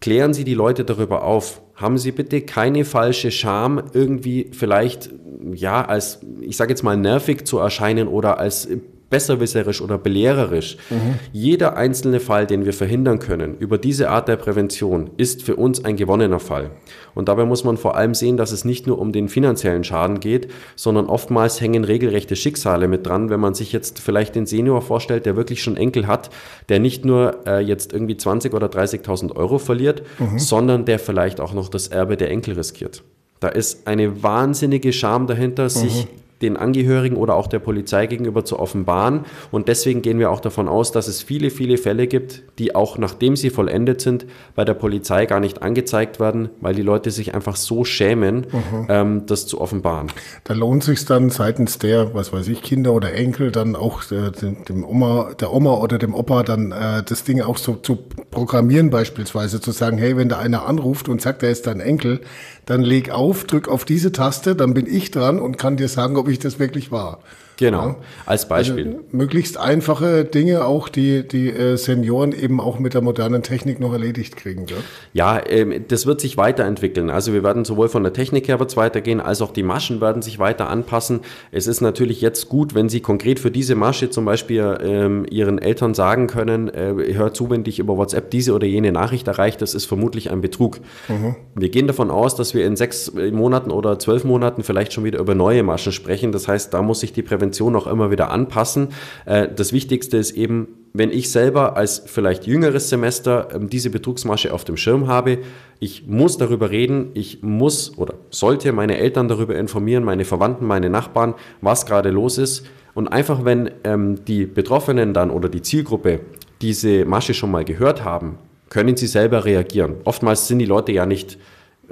Klären 0.00 0.34
Sie 0.34 0.44
die 0.44 0.54
Leute 0.54 0.84
darüber 0.84 1.24
auf. 1.24 1.62
Haben 1.76 1.96
Sie 1.96 2.12
bitte 2.12 2.42
keine 2.42 2.84
falsche 2.84 3.30
Scham, 3.30 3.82
irgendwie 3.92 4.50
vielleicht, 4.52 5.10
ja, 5.54 5.84
als, 5.84 6.20
ich 6.40 6.56
sage 6.56 6.72
jetzt 6.72 6.82
mal, 6.82 6.96
nervig 6.96 7.46
zu 7.46 7.58
erscheinen 7.58 8.08
oder 8.08 8.38
als 8.38 8.68
besserwisserisch 9.12 9.82
oder 9.82 9.98
belehrerisch. 9.98 10.78
Mhm. 10.88 11.18
Jeder 11.32 11.76
einzelne 11.76 12.18
Fall, 12.18 12.46
den 12.46 12.64
wir 12.64 12.72
verhindern 12.72 13.18
können 13.18 13.56
über 13.58 13.76
diese 13.76 14.08
Art 14.08 14.26
der 14.26 14.36
Prävention, 14.36 15.10
ist 15.18 15.42
für 15.42 15.54
uns 15.56 15.84
ein 15.84 15.96
gewonnener 15.96 16.40
Fall. 16.40 16.70
Und 17.14 17.28
dabei 17.28 17.44
muss 17.44 17.62
man 17.62 17.76
vor 17.76 17.94
allem 17.94 18.14
sehen, 18.14 18.38
dass 18.38 18.52
es 18.52 18.64
nicht 18.64 18.86
nur 18.86 18.98
um 18.98 19.12
den 19.12 19.28
finanziellen 19.28 19.84
Schaden 19.84 20.18
geht, 20.18 20.50
sondern 20.76 21.06
oftmals 21.06 21.60
hängen 21.60 21.84
regelrechte 21.84 22.36
Schicksale 22.36 22.88
mit 22.88 23.06
dran, 23.06 23.28
wenn 23.28 23.38
man 23.38 23.52
sich 23.52 23.70
jetzt 23.70 24.00
vielleicht 24.00 24.34
den 24.34 24.46
Senior 24.46 24.80
vorstellt, 24.80 25.26
der 25.26 25.36
wirklich 25.36 25.62
schon 25.62 25.76
Enkel 25.76 26.06
hat, 26.06 26.30
der 26.70 26.80
nicht 26.80 27.04
nur 27.04 27.46
äh, 27.46 27.60
jetzt 27.60 27.92
irgendwie 27.92 28.16
20 28.16 28.54
oder 28.54 28.68
30.000 28.68 29.36
Euro 29.36 29.58
verliert, 29.58 30.02
mhm. 30.18 30.38
sondern 30.38 30.86
der 30.86 30.98
vielleicht 30.98 31.38
auch 31.38 31.52
noch 31.52 31.68
das 31.68 31.88
Erbe 31.88 32.16
der 32.16 32.30
Enkel 32.30 32.54
riskiert. 32.54 33.02
Da 33.40 33.48
ist 33.48 33.86
eine 33.86 34.22
wahnsinnige 34.22 34.94
Scham 34.94 35.26
dahinter, 35.26 35.64
mhm. 35.64 35.68
sich 35.68 36.06
den 36.42 36.56
Angehörigen 36.56 37.16
oder 37.16 37.34
auch 37.36 37.46
der 37.46 37.60
Polizei 37.60 38.06
gegenüber 38.06 38.44
zu 38.44 38.58
offenbaren. 38.58 39.20
Und 39.50 39.68
deswegen 39.68 40.02
gehen 40.02 40.18
wir 40.18 40.30
auch 40.30 40.40
davon 40.40 40.68
aus, 40.68 40.92
dass 40.92 41.08
es 41.08 41.22
viele, 41.22 41.50
viele 41.50 41.78
Fälle 41.78 42.06
gibt, 42.06 42.42
die 42.58 42.74
auch 42.74 42.98
nachdem 42.98 43.36
sie 43.36 43.50
vollendet 43.50 44.00
sind, 44.00 44.26
bei 44.54 44.64
der 44.64 44.74
Polizei 44.74 45.26
gar 45.26 45.40
nicht 45.40 45.62
angezeigt 45.62 46.20
werden, 46.20 46.50
weil 46.60 46.74
die 46.74 46.82
Leute 46.82 47.10
sich 47.10 47.34
einfach 47.34 47.56
so 47.56 47.84
schämen, 47.84 48.46
mhm. 48.52 48.86
ähm, 48.88 49.26
das 49.26 49.46
zu 49.46 49.60
offenbaren. 49.60 50.08
Da 50.44 50.54
lohnt 50.54 50.84
sich 50.84 51.04
dann 51.04 51.30
seitens 51.30 51.78
der, 51.78 52.14
was 52.14 52.32
weiß 52.32 52.48
ich, 52.48 52.62
Kinder 52.62 52.92
oder 52.92 53.12
Enkel 53.14 53.50
dann 53.52 53.76
auch 53.76 54.02
äh, 54.10 54.30
dem 54.68 54.84
Oma, 54.84 55.32
der 55.40 55.52
Oma 55.52 55.74
oder 55.74 55.98
dem 55.98 56.14
Opa 56.14 56.42
dann 56.42 56.72
äh, 56.72 57.02
das 57.02 57.24
Ding 57.24 57.40
auch 57.40 57.58
so 57.58 57.74
zu 57.74 57.98
programmieren 58.30 58.90
beispielsweise, 58.90 59.60
zu 59.60 59.70
sagen, 59.70 59.98
hey, 59.98 60.16
wenn 60.16 60.28
da 60.28 60.38
einer 60.38 60.66
anruft 60.66 61.08
und 61.08 61.20
sagt, 61.20 61.42
er 61.42 61.50
ist 61.50 61.66
dein 61.66 61.80
Enkel, 61.80 62.20
dann 62.66 62.82
leg 62.82 63.10
auf, 63.10 63.44
drück 63.44 63.68
auf 63.68 63.84
diese 63.84 64.12
Taste, 64.12 64.54
dann 64.54 64.74
bin 64.74 64.86
ich 64.86 65.10
dran 65.10 65.40
und 65.40 65.58
kann 65.58 65.76
dir 65.76 65.88
sagen, 65.88 66.16
ob 66.16 66.28
ich 66.28 66.31
das 66.38 66.58
wirklich 66.58 66.90
war. 66.90 67.20
Genau, 67.56 67.86
ja. 67.86 67.96
als 68.26 68.48
Beispiel. 68.48 68.86
Also 68.86 69.00
möglichst 69.12 69.56
einfache 69.58 70.24
Dinge 70.24 70.64
auch, 70.64 70.88
die 70.88 71.26
die 71.26 71.50
äh, 71.50 71.76
Senioren 71.76 72.32
eben 72.32 72.60
auch 72.60 72.78
mit 72.78 72.94
der 72.94 73.02
modernen 73.02 73.42
Technik 73.42 73.80
noch 73.80 73.92
erledigt 73.92 74.36
kriegen. 74.36 74.66
Gell? 74.66 74.78
Ja, 75.12 75.40
ähm, 75.46 75.84
das 75.88 76.06
wird 76.06 76.20
sich 76.20 76.36
weiterentwickeln. 76.36 77.10
Also 77.10 77.32
wir 77.32 77.42
werden 77.42 77.64
sowohl 77.64 77.88
von 77.88 78.02
der 78.02 78.12
Technik 78.12 78.48
her 78.48 78.58
wird's 78.58 78.76
weitergehen, 78.76 79.20
als 79.20 79.42
auch 79.42 79.52
die 79.52 79.62
Maschen 79.62 80.00
werden 80.00 80.22
sich 80.22 80.38
weiter 80.38 80.68
anpassen. 80.68 81.20
Es 81.50 81.66
ist 81.66 81.80
natürlich 81.80 82.20
jetzt 82.20 82.48
gut, 82.48 82.74
wenn 82.74 82.88
Sie 82.88 83.00
konkret 83.00 83.38
für 83.38 83.50
diese 83.50 83.74
Masche 83.74 84.10
zum 84.10 84.24
Beispiel 84.24 84.78
ähm, 84.82 85.26
Ihren 85.30 85.58
Eltern 85.58 85.94
sagen 85.94 86.26
können, 86.26 86.68
äh, 86.68 87.14
hör 87.14 87.32
zu, 87.32 87.50
wenn 87.50 87.64
dich 87.64 87.78
über 87.78 87.96
WhatsApp 87.96 88.30
diese 88.30 88.54
oder 88.54 88.66
jene 88.66 88.92
Nachricht 88.92 89.28
erreicht, 89.28 89.62
das 89.62 89.74
ist 89.74 89.84
vermutlich 89.84 90.30
ein 90.30 90.40
Betrug. 90.40 90.80
Mhm. 91.08 91.36
Wir 91.54 91.68
gehen 91.68 91.86
davon 91.86 92.10
aus, 92.10 92.34
dass 92.34 92.54
wir 92.54 92.66
in 92.66 92.76
sechs 92.76 93.12
Monaten 93.14 93.70
oder 93.70 93.98
zwölf 93.98 94.24
Monaten 94.24 94.62
vielleicht 94.62 94.92
schon 94.92 95.04
wieder 95.04 95.20
über 95.20 95.34
neue 95.34 95.62
Maschen 95.62 95.92
sprechen. 95.92 96.32
Das 96.32 96.48
heißt, 96.48 96.74
da 96.74 96.82
muss 96.82 97.00
sich 97.00 97.12
die 97.12 97.22
Prävention 97.22 97.51
Prävention 97.52 97.76
auch 97.76 97.86
immer 97.86 98.10
wieder 98.10 98.30
anpassen. 98.30 98.88
Äh, 99.26 99.48
das 99.54 99.72
Wichtigste 99.72 100.16
ist 100.16 100.32
eben, 100.32 100.68
wenn 100.94 101.10
ich 101.10 101.30
selber 101.30 101.76
als 101.76 102.02
vielleicht 102.06 102.46
jüngeres 102.46 102.88
Semester 102.88 103.48
ähm, 103.54 103.68
diese 103.68 103.90
Betrugsmasche 103.90 104.52
auf 104.52 104.64
dem 104.64 104.76
Schirm 104.76 105.06
habe, 105.06 105.38
ich 105.78 106.06
muss 106.06 106.38
darüber 106.38 106.70
reden, 106.70 107.10
ich 107.14 107.42
muss 107.42 107.96
oder 107.98 108.14
sollte 108.30 108.72
meine 108.72 108.96
Eltern 108.98 109.28
darüber 109.28 109.56
informieren, 109.56 110.04
meine 110.04 110.24
Verwandten, 110.24 110.66
meine 110.66 110.90
Nachbarn, 110.90 111.34
was 111.60 111.86
gerade 111.86 112.10
los 112.10 112.38
ist. 112.38 112.66
Und 112.94 113.08
einfach, 113.08 113.44
wenn 113.44 113.70
ähm, 113.84 114.24
die 114.26 114.44
Betroffenen 114.46 115.14
dann 115.14 115.30
oder 115.30 115.48
die 115.48 115.62
Zielgruppe 115.62 116.20
diese 116.60 117.04
Masche 117.04 117.34
schon 117.34 117.50
mal 117.50 117.64
gehört 117.64 118.04
haben, 118.04 118.38
können 118.68 118.96
sie 118.96 119.06
selber 119.06 119.44
reagieren. 119.44 119.96
Oftmals 120.04 120.48
sind 120.48 120.58
die 120.58 120.66
Leute 120.66 120.92
ja 120.92 121.04
nicht 121.04 121.38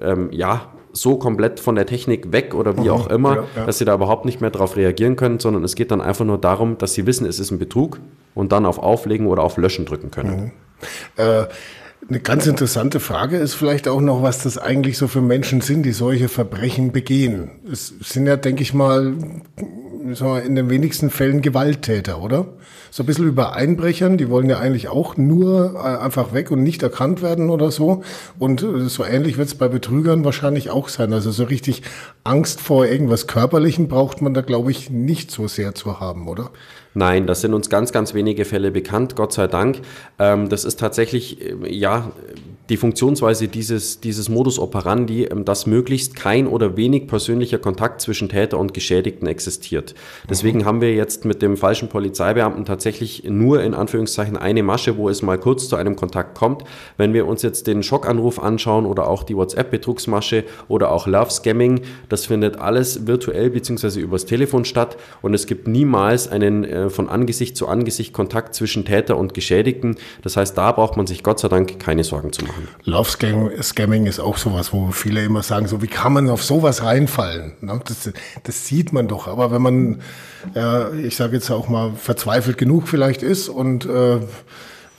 ähm, 0.01 0.29
ja, 0.31 0.73
so 0.93 1.17
komplett 1.17 1.61
von 1.61 1.75
der 1.75 1.87
Technik 1.87 2.33
weg 2.33 2.55
oder 2.55 2.77
wie 2.77 2.83
mhm, 2.83 2.91
auch 2.91 3.07
immer, 3.09 3.37
ja, 3.37 3.45
ja. 3.57 3.67
dass 3.67 3.79
sie 3.79 3.85
da 3.85 3.95
überhaupt 3.95 4.25
nicht 4.25 4.41
mehr 4.41 4.51
darauf 4.51 4.77
reagieren 4.77 5.17
können, 5.17 5.39
sondern 5.39 5.65
es 5.65 5.75
geht 5.75 5.91
dann 5.91 6.01
einfach 6.01 6.25
nur 6.25 6.39
darum, 6.39 6.79
dass 6.79 6.95
sie 6.95 7.07
wissen, 7.07 7.27
es 7.27 7.39
ist 7.39 7.51
ein 7.51 7.59
Betrug 7.59 8.01
und 8.35 8.53
dann 8.53 8.67
auf 8.67 8.79
Auflegen 8.79 9.27
oder 9.27 9.43
auf 9.43 9.57
Löschen 9.57 9.87
drücken 9.87 10.11
können. 10.11 10.41
Mhm. 10.41 10.53
Äh, 11.17 11.45
eine 12.09 12.21
ganz 12.21 12.47
interessante 12.47 12.99
Frage 12.99 13.37
ist 13.37 13.55
vielleicht 13.55 13.87
auch 13.87 14.01
noch, 14.01 14.23
was 14.23 14.43
das 14.43 14.59
eigentlich 14.59 14.97
so 14.97 15.07
für 15.07 15.21
Menschen 15.21 15.61
sind, 15.61 15.83
die 15.83 15.93
solche 15.93 16.29
Verbrechen 16.29 16.93
begehen. 16.93 17.51
Es 17.71 17.95
sind 18.01 18.27
ja, 18.27 18.37
denke 18.37 18.63
ich 18.63 18.73
mal, 18.73 19.15
in 20.01 20.55
den 20.55 20.71
wenigsten 20.71 21.11
Fällen 21.11 21.43
Gewalttäter, 21.43 22.23
oder? 22.23 22.47
So 22.91 23.03
ein 23.03 23.07
bisschen 23.07 23.29
über 23.29 23.55
Einbrechern, 23.55 24.17
die 24.19 24.29
wollen 24.31 24.49
ja 24.49 24.59
eigentlich 24.59 24.89
auch 24.89 25.17
nur 25.17 25.75
äh, 25.77 26.03
einfach 26.03 26.33
weg 26.33 26.51
und 26.51 26.63
nicht 26.63 26.83
erkannt 26.83 27.23
werden 27.23 27.51
oder 27.51 27.71
so. 27.71 28.03
Und 28.39 28.63
äh, 28.63 28.89
so 28.89 29.05
ähnlich 29.05 29.39
wird 29.39 29.49
es 29.49 29.55
bei 29.55 29.69
Betrügern 29.69 30.25
wahrscheinlich 30.25 30.71
auch 30.71 30.89
sein. 30.89 31.13
Also 31.13 31.31
so 31.31 31.45
richtig 31.45 31.83
Angst 32.25 32.61
vor 32.61 32.87
irgendwas 32.87 33.27
Körperlichem 33.27 33.89
braucht 33.89 34.23
man 34.23 34.35
da, 34.35 34.41
glaube 34.41 34.71
ich, 34.71 34.91
nicht 34.91 35.31
so 35.31 35.47
sehr 35.47 35.75
zu 35.75 36.01
haben, 36.01 36.27
oder? 36.29 36.51
Nein, 36.95 37.27
das 37.27 37.41
sind 37.41 37.55
uns 37.55 37.71
ganz, 37.71 37.93
ganz 37.93 38.15
wenige 38.15 38.45
Fälle 38.45 38.73
bekannt, 38.73 39.15
Gott 39.15 39.33
sei 39.33 39.47
Dank. 39.47 39.81
Ähm, 40.19 40.49
das 40.49 40.65
ist 40.65 40.81
tatsächlich, 40.81 41.41
äh, 41.41 41.73
ja, 41.73 42.11
die 42.71 42.77
Funktionsweise 42.77 43.49
dieses, 43.49 44.01
dieses 44.01 44.29
Modus 44.29 44.59
operandi, 44.59 45.25
ähm, 45.25 45.45
dass 45.45 45.67
möglichst 45.67 46.15
kein 46.15 46.47
oder 46.47 46.77
wenig 46.77 47.09
persönlicher 47.09 47.59
Kontakt 47.59 48.01
zwischen 48.01 48.29
Täter 48.29 48.59
und 48.59 48.73
Geschädigten 48.73 49.27
existiert. 49.27 49.95
Deswegen 50.29 50.61
mhm. 50.61 50.65
haben 50.65 50.81
wir 50.81 50.95
jetzt 50.95 51.25
mit 51.25 51.43
dem 51.43 51.57
falschen 51.57 51.89
Polizeibeamten 51.89 52.65
tatsächlich 52.65 53.25
nur 53.25 53.63
in 53.63 53.75
Anführungszeichen 53.75 54.37
eine 54.37 54.63
Masche, 54.63 54.97
wo 54.97 55.09
es 55.09 55.21
mal 55.21 55.37
kurz 55.37 55.69
zu 55.69 55.77
einem 55.77 55.97
Kontakt 55.97 56.39
kommt. 56.39 56.63
Wenn 56.97 57.13
wir 57.13 57.27
uns 57.27 57.43
jetzt 57.43 57.67
den 57.67 57.83
Schockanruf 57.83 58.39
anschauen 58.39 58.87
oder 58.87 59.09
auch 59.09 59.25
die 59.25 59.37
WhatsApp-Betrugsmasche 59.37 60.45
oder 60.69 60.93
auch 60.93 61.09
Love 61.09 61.31
Scamming, 61.31 61.81
das 62.09 62.27
findet 62.27 62.61
alles 62.61 63.09
virtuell 63.09 63.51
bzw. 63.51 64.01
übers 64.01 64.27
Telefon 64.27 64.65
statt 64.65 64.97
und 65.23 65.35
es 65.35 65.47
gibt 65.47 65.67
niemals 65.67 66.29
einen 66.29 66.65
äh, 66.65 66.89
von 66.89 67.09
Angesicht 67.09 67.57
zu 67.57 67.67
Angesicht 67.67 68.13
Kontakt 68.13 68.55
zwischen 68.55 68.85
Täter 68.85 69.17
und 69.17 69.35
Geschädigten. 69.35 69.97
Das 70.23 70.37
heißt, 70.37 70.57
da 70.57 70.71
braucht 70.71 70.97
man 70.97 71.09
sich 71.09 71.25
Gott 71.25 71.41
sei 71.41 71.49
Dank 71.49 71.81
keine 71.81 72.05
Sorgen 72.05 72.33
zu 72.33 72.45
machen 72.45 72.60
machen. 72.61 72.77
Love 72.85 73.63
Scamming 73.63 74.07
ist 74.07 74.21
auch 74.21 74.37
sowas, 74.37 74.73
wo 74.73 74.91
viele 74.91 75.25
immer 75.25 75.43
sagen, 75.43 75.69
so 75.69 75.83
wie 75.83 75.87
kann 75.87 76.13
man 76.13 76.29
auf 76.29 76.45
sowas 76.45 76.83
reinfallen? 76.83 77.53
Ne? 77.61 77.81
Das, 77.87 78.11
das 78.43 78.67
sieht 78.67 78.93
man 78.93 79.09
doch. 79.09 79.29
Aber 79.29 79.51
wenn 79.51 79.63
man, 79.63 80.03
äh, 80.55 81.01
ich 81.01 81.17
sage 81.17 81.35
jetzt 81.35 81.51
auch 81.51 81.69
mal, 81.69 81.93
verzweifelt 81.95 82.59
genug 82.59 82.89
vielleicht 82.89 83.23
ist 83.23 83.49
und 83.49 83.87
äh, 83.87 84.17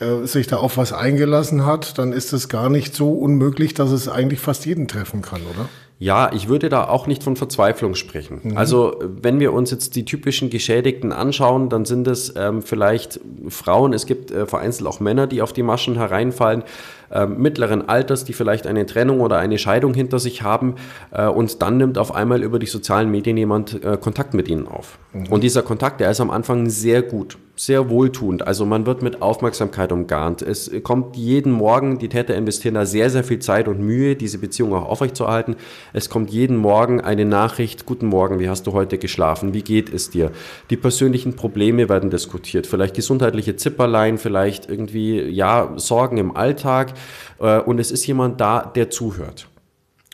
äh, 0.02 0.26
sich 0.26 0.48
da 0.48 0.58
auf 0.58 0.78
was 0.78 0.94
eingelassen 0.94 1.66
hat, 1.66 1.98
dann 1.98 2.12
ist 2.12 2.34
es 2.34 2.50
gar 2.50 2.70
nicht 2.70 2.96
so 2.96 3.12
unmöglich, 3.12 3.74
dass 3.76 3.92
es 3.92 4.10
eigentlich 4.10 4.40
fast 4.40 4.66
jeden 4.66 4.88
treffen 4.88 5.22
kann, 5.22 5.42
oder? 5.42 5.70
Ja, 6.02 6.32
ich 6.34 6.50
würde 6.50 6.70
da 6.70 6.88
auch 6.88 7.06
nicht 7.06 7.22
von 7.22 7.36
Verzweiflung 7.36 7.94
sprechen. 7.94 8.40
Mhm. 8.42 8.58
Also 8.58 8.98
wenn 9.04 9.40
wir 9.40 9.54
uns 9.54 9.70
jetzt 9.70 9.96
die 9.96 10.04
typischen 10.04 10.50
Geschädigten 10.50 11.12
anschauen, 11.12 11.70
dann 11.70 11.86
sind 11.86 12.08
es 12.08 12.34
ähm, 12.36 12.64
vielleicht 12.64 13.20
Frauen, 13.50 13.94
es 13.94 14.08
gibt 14.08 14.32
äh, 14.32 14.48
vereinzelt 14.48 14.90
auch 14.90 15.00
Männer, 15.00 15.28
die 15.28 15.44
auf 15.44 15.54
die 15.54 15.62
Maschen 15.62 15.94
hereinfallen 15.94 16.64
äh, 17.12 17.28
mittleren 17.28 17.88
Alters, 17.88 18.26
die 18.26 18.34
vielleicht 18.34 18.66
eine 18.66 18.88
Trennung 18.88 19.22
oder 19.22 19.38
eine 19.38 19.60
Scheidung 19.60 19.94
hinter 19.94 20.18
sich 20.18 20.42
haben 20.42 20.74
äh, 21.12 21.28
und 21.28 21.62
dann 21.62 21.78
nimmt 21.78 22.00
auf 22.00 22.16
einmal 22.16 22.42
über 22.42 22.58
die 22.58 22.66
sozialen 22.66 23.12
Medien 23.12 23.38
jemand 23.38 23.84
äh, 23.84 23.96
Kontakt 23.96 24.34
mit 24.34 24.48
ihnen 24.48 24.68
auf. 24.68 24.98
Mhm. 25.14 25.28
Und 25.28 25.44
dieser 25.44 25.62
Kontakt, 25.62 26.00
der 26.00 26.10
ist 26.10 26.20
am 26.20 26.32
Anfang 26.32 26.68
sehr 26.68 27.04
gut, 27.04 27.38
sehr 27.66 27.92
wohltuend. 27.92 28.48
Also 28.48 28.66
man 28.66 28.88
wird 28.88 29.04
mit 29.04 29.22
Aufmerksamkeit 29.22 29.92
umgarnt. 29.92 30.42
Es 30.42 30.72
kommt 30.82 31.16
jeden 31.16 31.52
Morgen, 31.52 32.00
die 32.00 32.10
Täter 32.10 32.34
investieren 32.34 32.74
da 32.74 32.88
sehr, 32.88 33.12
sehr 33.12 33.24
viel 33.24 33.38
Zeit 33.38 33.68
und 33.68 33.80
Mühe, 33.80 34.16
diese 34.16 34.40
Beziehung 34.40 34.74
auch 34.74 34.86
aufrechtzuerhalten. 34.86 35.56
Es 35.94 36.10
kommt 36.10 36.32
jeden 36.32 36.58
Morgen 36.58 37.02
eine 37.02 37.24
Nachricht, 37.24 37.86
guten 37.86 38.08
Morgen, 38.08 38.40
wie 38.40 38.50
hast 38.50 38.66
du 38.66 38.74
heute 38.74 38.98
geschlafen, 38.98 39.54
wie 39.54 39.62
geht 39.62 39.94
es 39.94 40.10
dir? 40.10 40.32
Die 40.72 40.76
persönlichen 40.76 41.36
Probleme 41.36 41.88
werden 41.88 42.10
diskutiert, 42.10 42.66
vielleicht 42.66 42.96
gesundheitliche 42.96 43.56
Zipperlein, 43.56 44.18
vielleicht 44.18 44.68
irgendwie, 44.68 45.22
ja, 45.22 45.74
Sorgen 45.76 46.18
im 46.18 46.36
Alltag. 46.36 46.94
Äh, 47.40 47.60
und 47.60 47.80
es 47.80 47.92
ist 47.92 48.08
jemand 48.08 48.42
da, 48.42 48.72
der 48.76 48.90
zuhört. 48.90 49.48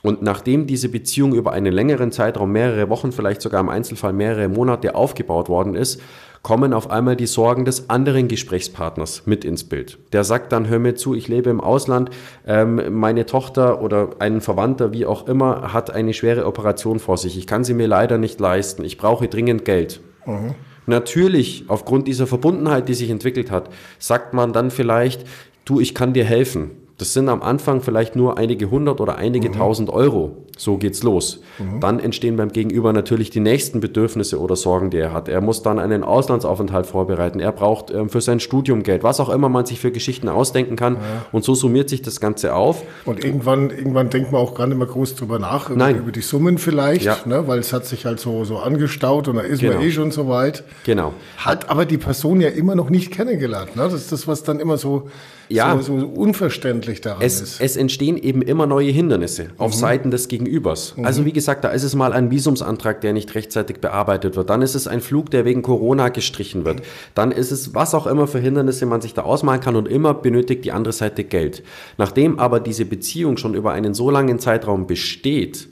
Und 0.03 0.21
nachdem 0.21 0.67
diese 0.67 0.89
Beziehung 0.89 1.33
über 1.33 1.53
einen 1.53 1.73
längeren 1.73 2.11
Zeitraum, 2.11 2.51
mehrere 2.51 2.89
Wochen, 2.89 3.11
vielleicht 3.11 3.41
sogar 3.41 3.61
im 3.61 3.69
Einzelfall 3.69 4.13
mehrere 4.13 4.47
Monate 4.47 4.95
aufgebaut 4.95 5.49
worden 5.49 5.75
ist, 5.75 6.01
kommen 6.47 6.71
auf 6.71 6.89
einmal 6.89 7.17
die 7.17 7.25
Sorgen 7.25 7.65
des 7.65 7.89
anderen 7.89 8.29
Gesprächspartners 8.29 9.23
mit 9.25 9.43
ins 9.43 9.65
Bild. 9.65 9.97
Der 10.13 10.23
sagt 10.23 10.53
dann, 10.53 10.69
hör 10.69 10.79
mir 10.79 10.95
zu, 10.95 11.13
ich 11.13 11.27
lebe 11.27 11.49
im 11.49 11.59
Ausland, 11.59 12.09
ähm, 12.47 12.97
meine 12.97 13.25
Tochter 13.25 13.81
oder 13.81 14.11
ein 14.19 14.39
Verwandter, 14.39 14.93
wie 14.93 15.05
auch 15.05 15.27
immer, 15.27 15.73
hat 15.73 15.91
eine 15.91 16.13
schwere 16.13 16.45
Operation 16.45 16.99
vor 16.99 17.17
sich. 17.17 17.37
Ich 17.37 17.47
kann 17.47 17.65
sie 17.65 17.73
mir 17.73 17.87
leider 17.87 18.17
nicht 18.17 18.39
leisten. 18.39 18.85
Ich 18.85 18.97
brauche 18.97 19.27
dringend 19.27 19.65
Geld. 19.65 19.99
Mhm. 20.25 20.55
Natürlich, 20.85 21.65
aufgrund 21.67 22.07
dieser 22.07 22.27
Verbundenheit, 22.27 22.87
die 22.87 22.93
sich 22.93 23.09
entwickelt 23.09 23.51
hat, 23.51 23.69
sagt 23.99 24.33
man 24.33 24.53
dann 24.53 24.71
vielleicht, 24.71 25.25
du, 25.65 25.81
ich 25.81 25.93
kann 25.93 26.13
dir 26.13 26.23
helfen. 26.23 26.71
Das 26.97 27.13
sind 27.13 27.29
am 27.29 27.43
Anfang 27.43 27.81
vielleicht 27.81 28.15
nur 28.15 28.39
einige 28.39 28.71
hundert 28.71 28.99
oder 29.01 29.17
einige 29.17 29.49
mhm. 29.49 29.53
tausend 29.53 29.89
Euro. 29.91 30.37
So 30.57 30.77
geht's 30.77 31.03
los. 31.03 31.41
Mhm. 31.59 31.79
Dann 31.79 31.99
entstehen 31.99 32.35
beim 32.37 32.51
Gegenüber 32.51 32.91
natürlich 32.91 33.29
die 33.29 33.39
nächsten 33.39 33.79
Bedürfnisse 33.79 34.39
oder 34.39 34.55
Sorgen, 34.55 34.89
die 34.89 34.97
er 34.97 35.13
hat. 35.13 35.29
Er 35.29 35.41
muss 35.41 35.61
dann 35.61 35.77
einen 35.77 36.03
Auslandsaufenthalt 36.03 36.87
vorbereiten. 36.87 37.39
Er 37.39 37.51
braucht 37.51 37.91
ähm, 37.91 38.09
für 38.09 38.21
sein 38.21 38.39
Studium 38.39 38.81
Geld, 38.81 39.03
was 39.03 39.19
auch 39.19 39.29
immer 39.29 39.47
man 39.47 39.67
sich 39.67 39.79
für 39.79 39.91
Geschichten 39.91 40.27
ausdenken 40.27 40.75
kann. 40.75 40.95
Ja. 40.95 41.01
Und 41.31 41.43
so 41.43 41.53
summiert 41.53 41.89
sich 41.89 42.01
das 42.01 42.19
Ganze 42.19 42.55
auf. 42.55 42.81
Und 43.05 43.23
irgendwann, 43.23 43.69
irgendwann 43.69 44.09
denkt 44.09 44.31
man 44.31 44.41
auch 44.41 44.55
gar 44.55 44.65
nicht 44.65 44.77
mehr 44.77 44.87
groß 44.87 45.13
drüber 45.13 45.37
nach, 45.37 45.69
über, 45.69 45.89
über 45.91 46.11
die 46.11 46.21
Summen 46.21 46.57
vielleicht, 46.57 47.05
ja. 47.05 47.17
ne? 47.25 47.47
weil 47.47 47.59
es 47.59 47.73
hat 47.73 47.85
sich 47.85 48.05
halt 48.07 48.19
so, 48.19 48.43
so 48.43 48.57
angestaut 48.57 49.27
und 49.27 49.35
da 49.35 49.43
ist 49.43 49.59
genau. 49.59 49.75
man 49.75 49.83
eh 49.83 49.91
schon 49.91 50.09
so 50.09 50.27
weit. 50.27 50.63
Genau. 50.83 51.13
Hat 51.37 51.69
aber 51.69 51.85
die 51.85 51.99
Person 51.99 52.41
ja 52.41 52.49
immer 52.49 52.73
noch 52.73 52.89
nicht 52.89 53.11
kennengelernt. 53.11 53.75
Ne? 53.75 53.83
Das 53.83 53.93
ist 53.93 54.11
das, 54.11 54.27
was 54.27 54.41
dann 54.41 54.59
immer 54.59 54.77
so, 54.77 55.09
ja. 55.49 55.77
so, 55.81 55.99
so 55.99 56.07
unverständlich 56.07 57.01
daran 57.01 57.21
es, 57.21 57.41
ist. 57.41 57.61
Es 57.61 57.77
entstehen 57.77 58.17
eben 58.17 58.41
immer 58.41 58.67
neue 58.67 58.91
Hindernisse 58.91 59.47
auf 59.57 59.73
mhm. 59.73 59.77
Seiten 59.77 60.11
des 60.11 60.27
Gegenübers. 60.27 60.95
Mhm. 60.97 61.05
Also 61.05 61.25
wie 61.25 61.33
gesagt, 61.33 61.63
da 61.63 61.69
ist 61.69 61.83
es 61.83 61.95
mal 61.95 62.13
ein 62.13 62.31
Visumsantrag, 62.31 63.01
der 63.01 63.13
nicht 63.13 63.33
rechtzeitig 63.35 63.77
bearbeitet 63.77 64.35
wird. 64.35 64.49
Dann 64.49 64.61
ist 64.61 64.75
es 64.75 64.87
ein 64.87 65.01
Flug, 65.01 65.31
der 65.31 65.45
wegen 65.45 65.61
Corona 65.61 66.09
gestrichen 66.09 66.65
wird. 66.65 66.81
Dann 67.15 67.31
ist 67.31 67.51
es 67.51 67.73
was 67.73 67.93
auch 67.93 68.07
immer 68.07 68.27
für 68.27 68.39
Hindernisse 68.39 68.85
man 68.85 69.01
sich 69.01 69.13
da 69.13 69.23
ausmalen 69.23 69.61
kann 69.61 69.75
und 69.75 69.87
immer 69.87 70.13
benötigt 70.13 70.65
die 70.65 70.71
andere 70.71 70.93
Seite 70.93 71.23
Geld. 71.23 71.63
Nachdem 71.97 72.39
aber 72.39 72.59
diese 72.59 72.85
Beziehung 72.85 73.37
schon 73.37 73.53
über 73.53 73.73
einen 73.73 73.93
so 73.93 74.09
langen 74.09 74.39
Zeitraum 74.39 74.87
besteht, 74.87 75.67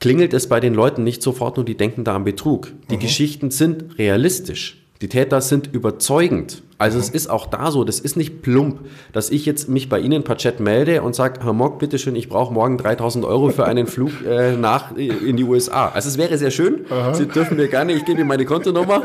klingelt 0.00 0.34
es 0.34 0.48
bei 0.48 0.60
den 0.60 0.74
Leuten 0.74 1.04
nicht 1.04 1.22
sofort 1.22 1.58
und 1.58 1.68
die 1.68 1.76
denken 1.76 2.04
da 2.04 2.14
an 2.14 2.24
Betrug. 2.24 2.72
Die 2.90 2.96
mhm. 2.96 3.00
Geschichten 3.00 3.50
sind 3.50 3.98
realistisch. 3.98 4.84
Die 5.00 5.08
Täter 5.08 5.40
sind 5.40 5.72
überzeugend. 5.72 6.62
Also 6.76 6.98
es 6.98 7.08
ist 7.08 7.30
auch 7.30 7.46
da 7.46 7.70
so, 7.70 7.84
das 7.84 8.00
ist 8.00 8.16
nicht 8.16 8.42
plump, 8.42 8.80
dass 9.12 9.30
ich 9.30 9.46
jetzt 9.46 9.68
mich 9.68 9.88
bei 9.88 10.00
Ihnen 10.00 10.24
per 10.24 10.36
Chat 10.36 10.58
melde 10.58 11.02
und 11.02 11.14
sage, 11.14 11.40
Herr 11.44 11.52
Mock, 11.52 11.78
bitteschön, 11.78 12.16
ich 12.16 12.28
brauche 12.28 12.52
morgen 12.52 12.78
3000 12.78 13.24
Euro 13.24 13.50
für 13.50 13.64
einen 13.64 13.86
Flug 13.86 14.10
äh, 14.26 14.56
nach 14.56 14.96
äh, 14.96 15.06
in 15.06 15.36
die 15.36 15.44
USA. 15.44 15.88
Also 15.88 16.08
es 16.08 16.18
wäre 16.18 16.36
sehr 16.36 16.50
schön, 16.50 16.84
Aha. 16.90 17.14
Sie 17.14 17.26
dürfen 17.26 17.56
mir 17.56 17.68
gerne, 17.68 17.92
ich 17.92 18.04
gebe 18.04 18.18
Ihnen 18.18 18.28
meine 18.28 18.44
Kontonummer, 18.44 19.04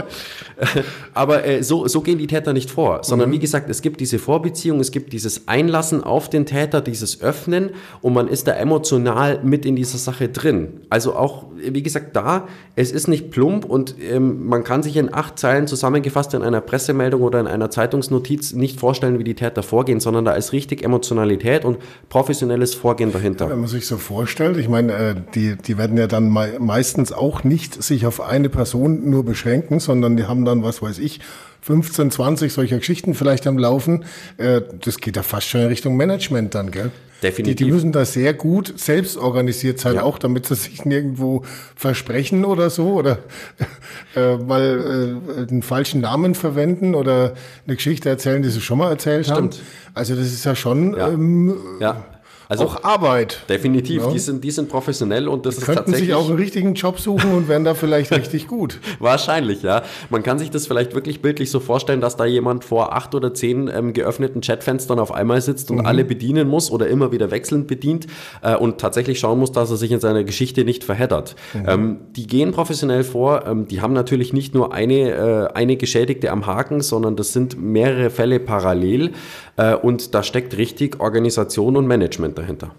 aber 1.14 1.46
äh, 1.46 1.62
so, 1.62 1.88
so 1.88 2.02
gehen 2.02 2.18
die 2.18 2.26
Täter 2.26 2.54
nicht 2.54 2.72
vor, 2.72 3.04
sondern 3.04 3.30
mhm. 3.30 3.34
wie 3.34 3.40
gesagt, 3.40 3.70
es 3.70 3.82
gibt 3.84 4.00
diese 4.00 4.18
Vorbeziehung, 4.18 4.80
es 4.80 4.92
gibt 4.92 5.14
dieses 5.14 5.48
Einlassen 5.48 6.04
auf 6.04 6.30
den 6.30 6.48
Täter, 6.48 6.82
dieses 6.82 7.22
Öffnen 7.22 7.72
und 8.02 8.14
man 8.14 8.28
ist 8.28 8.48
da 8.48 8.54
emotional 8.54 9.42
mit 9.44 9.66
in 9.66 9.76
dieser 9.76 10.00
Sache 10.00 10.30
drin. 10.30 10.82
Also 10.90 11.16
auch, 11.16 11.46
wie 11.56 11.84
gesagt, 11.84 12.16
da, 12.16 12.48
es 12.76 12.92
ist 12.92 13.08
nicht 13.08 13.30
plump 13.30 13.66
und 13.66 13.96
ähm, 14.02 14.48
man 14.48 14.64
kann 14.64 14.82
sich 14.82 14.98
in 14.98 15.14
acht 15.14 15.38
Zeilen 15.38 15.68
zusammengefasst 15.68 16.34
in 16.34 16.42
einer 16.42 16.62
Pressemeldung 16.62 17.22
oder 17.22 17.40
in 17.40 17.48
einer 17.48 17.59
einer 17.62 17.70
Zeitungsnotiz 17.70 18.54
nicht 18.54 18.80
vorstellen, 18.80 19.20
wie 19.20 19.24
die 19.24 19.36
Täter 19.36 19.64
vorgehen, 19.64 20.00
sondern 20.00 20.26
da 20.26 20.34
ist 20.34 20.54
richtig 20.54 20.84
Emotionalität 20.84 21.66
und 21.66 21.78
professionelles 22.10 22.74
Vorgehen 22.74 23.12
dahinter. 23.12 23.50
Wenn 23.50 23.60
man 23.60 23.68
sich 23.68 23.86
so 23.86 23.98
vorstellt, 23.98 24.58
ich 24.58 24.70
meine, 24.70 24.94
äh, 24.94 25.16
die, 25.36 25.56
die 25.56 25.78
werden 25.78 25.98
ja 25.98 26.08
dann 26.08 26.30
meistens 26.30 27.12
auch 27.12 27.44
nicht 27.44 27.82
sich 27.82 28.06
auf 28.06 28.22
eine 28.22 28.50
Person 28.50 29.10
nur 29.10 29.24
beschränken, 29.24 29.80
sondern 29.80 30.18
die 30.18 30.26
haben 30.26 30.46
dann, 30.46 30.64
was 30.64 30.82
weiß 30.82 31.00
ich, 31.00 31.20
15, 31.62 32.12
20 32.12 32.54
solcher 32.54 32.78
Geschichten 32.78 33.14
vielleicht 33.14 33.48
am 33.48 33.58
Laufen. 33.58 34.06
Äh, 34.38 34.62
das 34.84 34.98
geht 35.00 35.16
ja 35.16 35.24
fast 35.24 35.48
schon 35.48 35.62
in 35.62 35.68
Richtung 35.68 35.98
Management 35.98 36.56
dann, 36.56 36.72
gell? 36.72 36.92
Definitiv. 37.22 37.58
Die, 37.58 37.66
die 37.66 37.72
müssen 37.72 37.92
da 37.92 38.06
sehr 38.06 38.34
gut 38.34 38.74
selbst 38.80 39.18
organisiert 39.18 39.80
sein, 39.80 39.96
ja. 39.96 40.04
auch 40.04 40.20
damit 40.20 40.46
sie 40.46 40.56
sich 40.56 40.86
nirgendwo 40.86 41.44
versprechen 41.76 42.46
oder 42.46 42.70
so 42.70 42.94
oder 42.94 43.20
äh, 44.16 44.38
mal 44.38 45.18
äh, 45.38 45.52
einen 45.52 45.62
falschen 45.62 46.00
Namen 46.02 46.34
verwenden 46.34 46.96
oder 46.96 47.34
eine 47.68 47.76
Geschichte 47.76 48.08
erzählen, 48.08 48.42
die 48.42 48.50
sie 48.50 48.62
schon 48.62 48.78
mal 48.78 48.90
erzählt 48.90 49.26
Stimmt. 49.26 49.56
haben. 49.56 49.62
Also 49.94 50.16
das 50.16 50.28
ist 50.28 50.46
ja 50.46 50.56
schon 50.56 50.96
ja. 50.96 51.10
Ähm, 51.10 51.58
ja. 51.82 52.06
Also 52.50 52.66
auch 52.66 52.84
Arbeit. 52.84 53.44
Definitiv, 53.48 54.02
ja. 54.02 54.10
die, 54.10 54.18
sind, 54.18 54.44
die 54.44 54.50
sind 54.50 54.70
professionell 54.70 55.28
und 55.28 55.46
das 55.46 55.56
die 55.56 55.62
ist 55.62 55.66
könnten 55.68 55.92
tatsächlich... 55.92 56.08
sich 56.08 56.16
auch 56.16 56.28
einen 56.28 56.40
richtigen 56.40 56.74
Job 56.74 57.00
suchen 57.00 57.32
und 57.32 57.48
wären 57.48 57.64
da 57.64 57.76
vielleicht 57.76 58.12
richtig 58.12 58.48
gut. 58.48 58.80
Wahrscheinlich, 59.00 59.62
ja. 59.62 59.84
Man 60.10 60.24
kann 60.24 60.40
sich 60.40 60.50
das 60.50 60.66
vielleicht 60.66 60.96
wirklich 60.96 61.22
bildlich 61.22 61.52
so 61.52 61.60
vorstellen, 61.60 62.02
dass 62.02 62.18
da 62.18 62.26
jemand 62.26 62.66
vor 62.66 62.96
acht 62.96 63.14
oder 63.14 63.36
zehn 63.36 63.70
ähm, 63.72 63.94
geöffneten 63.94 64.42
Chatfenstern 64.42 64.98
auf 64.98 65.12
einmal 65.12 65.42
sitzt 65.42 65.70
und 65.70 65.78
mhm. 65.78 65.86
alle 65.86 66.04
bedienen 66.04 66.48
muss 66.48 66.72
oder 66.72 66.88
immer 66.88 67.12
wieder 67.12 67.30
wechselnd 67.30 67.68
bedient 67.68 68.08
äh, 68.42 68.56
und 68.56 68.80
tatsächlich 68.80 69.20
schauen 69.20 69.38
muss, 69.38 69.52
dass 69.52 69.70
er 69.70 69.78
sich 69.78 69.92
in 69.92 70.00
seiner 70.00 70.24
Geschichte 70.24 70.66
nicht 70.66 70.84
verheddert. 70.84 71.36
Mhm. 71.54 71.66
Ähm, 71.68 71.98
die 72.16 72.26
gehen 72.26 72.52
professionell 72.52 73.04
vor, 73.04 73.46
ähm, 73.46 73.68
die 73.68 73.82
haben 73.82 73.94
natürlich 73.94 74.34
nicht 74.34 74.56
nur 74.56 74.74
eine, 74.74 75.12
äh, 75.12 75.48
eine 75.54 75.78
Geschädigte 75.78 76.32
am 76.32 76.48
Haken, 76.48 76.82
sondern 76.82 77.16
das 77.16 77.32
sind 77.32 77.62
mehrere 77.62 78.10
Fälle 78.10 78.40
parallel 78.40 79.12
äh, 79.58 79.76
und 79.76 80.16
da 80.16 80.24
steckt 80.24 80.58
richtig 80.58 81.00
Organisation 81.00 81.78
und 81.78 81.86
Management 81.86 82.39
dahinter. 82.40 82.74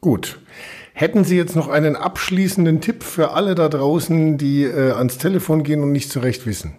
Gut. 0.00 0.38
Hätten 0.92 1.24
Sie 1.24 1.36
jetzt 1.36 1.56
noch 1.56 1.68
einen 1.68 1.96
abschließenden 1.96 2.80
Tipp 2.80 3.02
für 3.02 3.32
alle 3.32 3.54
da 3.54 3.68
draußen, 3.68 4.38
die 4.38 4.64
äh, 4.64 4.92
ans 4.92 5.18
Telefon 5.18 5.62
gehen 5.64 5.82
und 5.82 5.92
nicht 5.92 6.10
zurecht 6.10 6.46
wissen? 6.46 6.76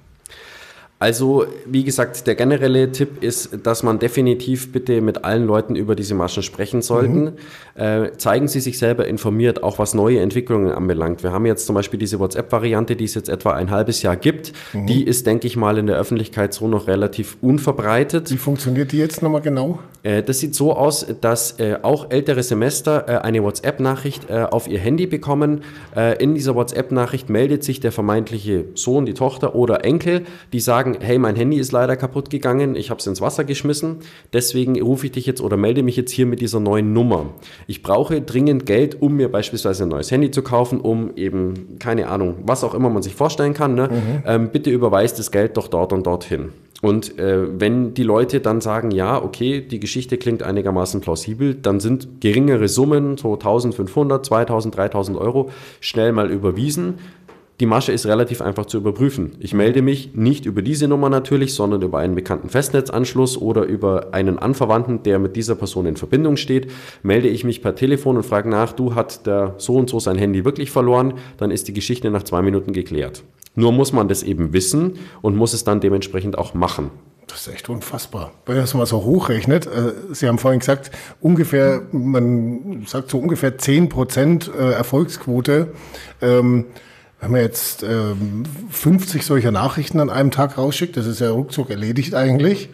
Also, 0.97 1.45
wie 1.65 1.83
gesagt, 1.83 2.25
der 2.25 2.35
generelle 2.35 2.89
Tipp 2.89 3.21
ist, 3.21 3.49
dass 3.63 3.83
man 3.83 3.99
definitiv 3.99 4.71
bitte 4.71 5.01
mit 5.01 5.25
allen 5.25 5.45
Leuten 5.45 5.75
über 5.75 5.93
diese 5.93 6.15
Maschen 6.15 6.41
sprechen 6.41 6.81
sollten. 6.81 7.23
Mhm. 7.23 7.31
Äh, 7.75 8.11
zeigen 8.17 8.47
Sie 8.47 8.61
sich 8.61 8.77
selber 8.77 9.05
informiert, 9.05 9.61
auch 9.61 9.77
was 9.77 9.93
neue 9.93 10.21
Entwicklungen 10.21 10.71
anbelangt. 10.71 11.21
Wir 11.21 11.33
haben 11.33 11.45
jetzt 11.45 11.65
zum 11.65 11.75
Beispiel 11.75 11.99
diese 11.99 12.19
WhatsApp-Variante, 12.19 12.95
die 12.95 13.03
es 13.03 13.13
jetzt 13.13 13.27
etwa 13.27 13.51
ein 13.51 13.71
halbes 13.71 14.03
Jahr 14.03 14.15
gibt. 14.15 14.53
Mhm. 14.71 14.87
Die 14.87 15.03
ist, 15.03 15.27
denke 15.27 15.47
ich 15.47 15.57
mal, 15.57 15.77
in 15.77 15.87
der 15.87 15.97
Öffentlichkeit 15.97 16.53
so 16.53 16.69
noch 16.69 16.87
relativ 16.87 17.35
unverbreitet. 17.41 18.31
Wie 18.31 18.37
funktioniert 18.37 18.93
die 18.93 18.97
jetzt 18.97 19.21
nochmal 19.21 19.41
genau? 19.41 19.79
Äh, 20.03 20.23
das 20.23 20.39
sieht 20.39 20.55
so 20.55 20.73
aus, 20.73 21.05
dass 21.19 21.59
äh, 21.59 21.77
auch 21.81 22.09
ältere 22.09 22.41
Semester 22.41 23.05
äh, 23.07 23.17
eine 23.17 23.43
WhatsApp-Nachricht 23.43 24.29
äh, 24.29 24.43
auf 24.43 24.69
ihr 24.69 24.79
Handy 24.79 25.07
bekommen. 25.07 25.61
Äh, 25.95 26.23
in 26.23 26.35
dieser 26.35 26.55
WhatsApp-Nachricht 26.55 27.29
meldet 27.29 27.63
sich 27.63 27.79
der 27.79 27.91
vermeintliche 27.91 28.65
Sohn, 28.75 29.05
die 29.05 29.13
Tochter 29.13 29.55
oder 29.55 29.83
Enkel, 29.83 30.21
die 30.53 30.59
sagen, 30.59 30.84
sagen, 30.85 30.97
hey, 31.01 31.17
mein 31.17 31.35
Handy 31.35 31.57
ist 31.57 31.71
leider 31.71 31.95
kaputt 31.95 32.29
gegangen, 32.29 32.75
ich 32.75 32.89
habe 32.89 32.99
es 32.99 33.07
ins 33.07 33.21
Wasser 33.21 33.43
geschmissen, 33.43 33.97
deswegen 34.33 34.79
rufe 34.79 35.07
ich 35.07 35.11
dich 35.13 35.25
jetzt 35.25 35.41
oder 35.41 35.57
melde 35.57 35.81
mich 35.81 35.95
jetzt 35.95 36.11
hier 36.11 36.25
mit 36.25 36.41
dieser 36.41 36.59
neuen 36.59 36.93
Nummer. 36.93 37.25
Ich 37.65 37.81
brauche 37.81 38.21
dringend 38.21 38.65
Geld, 38.65 39.01
um 39.01 39.15
mir 39.15 39.31
beispielsweise 39.31 39.83
ein 39.83 39.89
neues 39.89 40.11
Handy 40.11 40.29
zu 40.29 40.43
kaufen, 40.43 40.79
um 40.79 41.15
eben, 41.15 41.79
keine 41.79 42.07
Ahnung, 42.07 42.35
was 42.45 42.63
auch 42.63 42.75
immer 42.75 42.89
man 42.89 43.01
sich 43.01 43.15
vorstellen 43.15 43.53
kann. 43.53 43.73
Ne? 43.73 43.87
Mhm. 43.87 44.23
Ähm, 44.25 44.49
bitte 44.49 44.69
überweist 44.69 45.17
das 45.17 45.31
Geld 45.31 45.57
doch 45.57 45.67
dort 45.67 45.91
und 45.91 46.05
dorthin. 46.05 46.49
Und 46.81 47.17
äh, 47.17 47.59
wenn 47.59 47.95
die 47.95 48.03
Leute 48.03 48.41
dann 48.41 48.61
sagen, 48.61 48.91
ja, 48.91 49.21
okay, 49.23 49.61
die 49.61 49.79
Geschichte 49.79 50.17
klingt 50.17 50.43
einigermaßen 50.43 51.01
plausibel, 51.01 51.55
dann 51.55 51.79
sind 51.79 52.21
geringere 52.21 52.67
Summen, 52.67 53.17
so 53.17 53.33
1500, 53.33 54.23
2000, 54.23 54.75
3000 54.75 55.17
Euro, 55.17 55.49
schnell 55.79 56.11
mal 56.11 56.29
überwiesen. 56.29 56.95
Die 57.61 57.65
Masche 57.65 57.93
ist 57.93 58.05
relativ 58.05 58.41
einfach 58.41 58.65
zu 58.65 58.75
überprüfen. 58.77 59.31
Ich 59.39 59.53
melde 59.53 59.81
mich 59.81 60.13
nicht 60.13 60.45
über 60.45 60.61
diese 60.61 60.89
Nummer 60.89 61.09
natürlich, 61.09 61.53
sondern 61.53 61.81
über 61.81 61.99
einen 61.99 62.13
bekannten 62.13 62.49
Festnetzanschluss 62.49 63.37
oder 63.37 63.63
über 63.63 64.13
einen 64.13 64.37
Anverwandten, 64.37 65.03
der 65.03 65.19
mit 65.19 65.37
dieser 65.37 65.55
Person 65.55 65.85
in 65.85 65.95
Verbindung 65.95 66.35
steht. 66.35 66.69
Melde 67.01 67.29
ich 67.29 67.45
mich 67.45 67.61
per 67.61 67.73
Telefon 67.73 68.17
und 68.17 68.23
frage 68.23 68.49
nach, 68.49 68.73
du 68.73 68.93
hat 68.93 69.25
der 69.25 69.55
so 69.57 69.75
und 69.75 69.89
so 69.89 70.01
sein 70.01 70.17
Handy 70.17 70.43
wirklich 70.43 70.69
verloren, 70.69 71.13
dann 71.37 71.49
ist 71.49 71.69
die 71.69 71.73
Geschichte 71.73 72.11
nach 72.11 72.23
zwei 72.23 72.41
Minuten 72.41 72.73
geklärt. 72.73 73.23
Nur 73.55 73.71
muss 73.71 73.93
man 73.93 74.09
das 74.09 74.21
eben 74.21 74.51
wissen 74.51 74.99
und 75.21 75.37
muss 75.37 75.53
es 75.53 75.63
dann 75.63 75.79
dementsprechend 75.79 76.37
auch 76.37 76.55
machen. 76.55 76.91
Das 77.27 77.47
ist 77.47 77.53
echt 77.53 77.69
unfassbar. 77.69 78.33
Wenn 78.45 78.57
man 78.57 78.67
mal 78.73 78.85
so 78.85 79.03
hochrechnet, 79.05 79.65
äh, 79.65 79.93
Sie 80.11 80.27
haben 80.27 80.39
vorhin 80.39 80.59
gesagt, 80.59 80.91
ungefähr, 81.21 81.83
man 81.93 82.83
sagt 82.85 83.09
so 83.09 83.17
ungefähr 83.17 83.57
10 83.57 83.87
Prozent 83.87 84.51
äh, 84.53 84.71
Erfolgsquote. 84.71 85.69
Wenn 87.21 87.31
man 87.31 87.41
jetzt 87.41 87.83
ähm, 87.83 88.43
50 88.69 89.25
solcher 89.25 89.51
Nachrichten 89.51 89.99
an 89.99 90.09
einem 90.09 90.31
Tag 90.31 90.57
rausschickt, 90.57 90.97
das 90.97 91.05
ist 91.05 91.19
ja 91.19 91.31
ruckzuck 91.31 91.69
erledigt 91.69 92.13
eigentlich, 92.13 92.69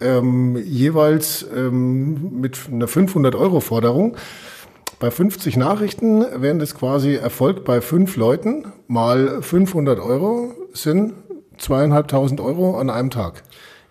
ähm, 0.00 0.56
jeweils 0.56 1.46
ähm, 1.54 2.40
mit 2.40 2.58
einer 2.70 2.86
500-Euro-Forderung. 2.86 4.16
Bei 4.98 5.10
50 5.10 5.56
Nachrichten 5.56 6.24
wären 6.40 6.58
das 6.58 6.74
quasi 6.74 7.14
Erfolg 7.14 7.64
bei 7.64 7.80
fünf 7.80 8.16
Leuten 8.16 8.72
mal 8.86 9.42
500 9.42 9.98
Euro 9.98 10.54
sind 10.72 11.12
zweieinhalbtausend 11.58 12.40
Euro 12.40 12.78
an 12.78 12.90
einem 12.90 13.10
Tag. 13.10 13.42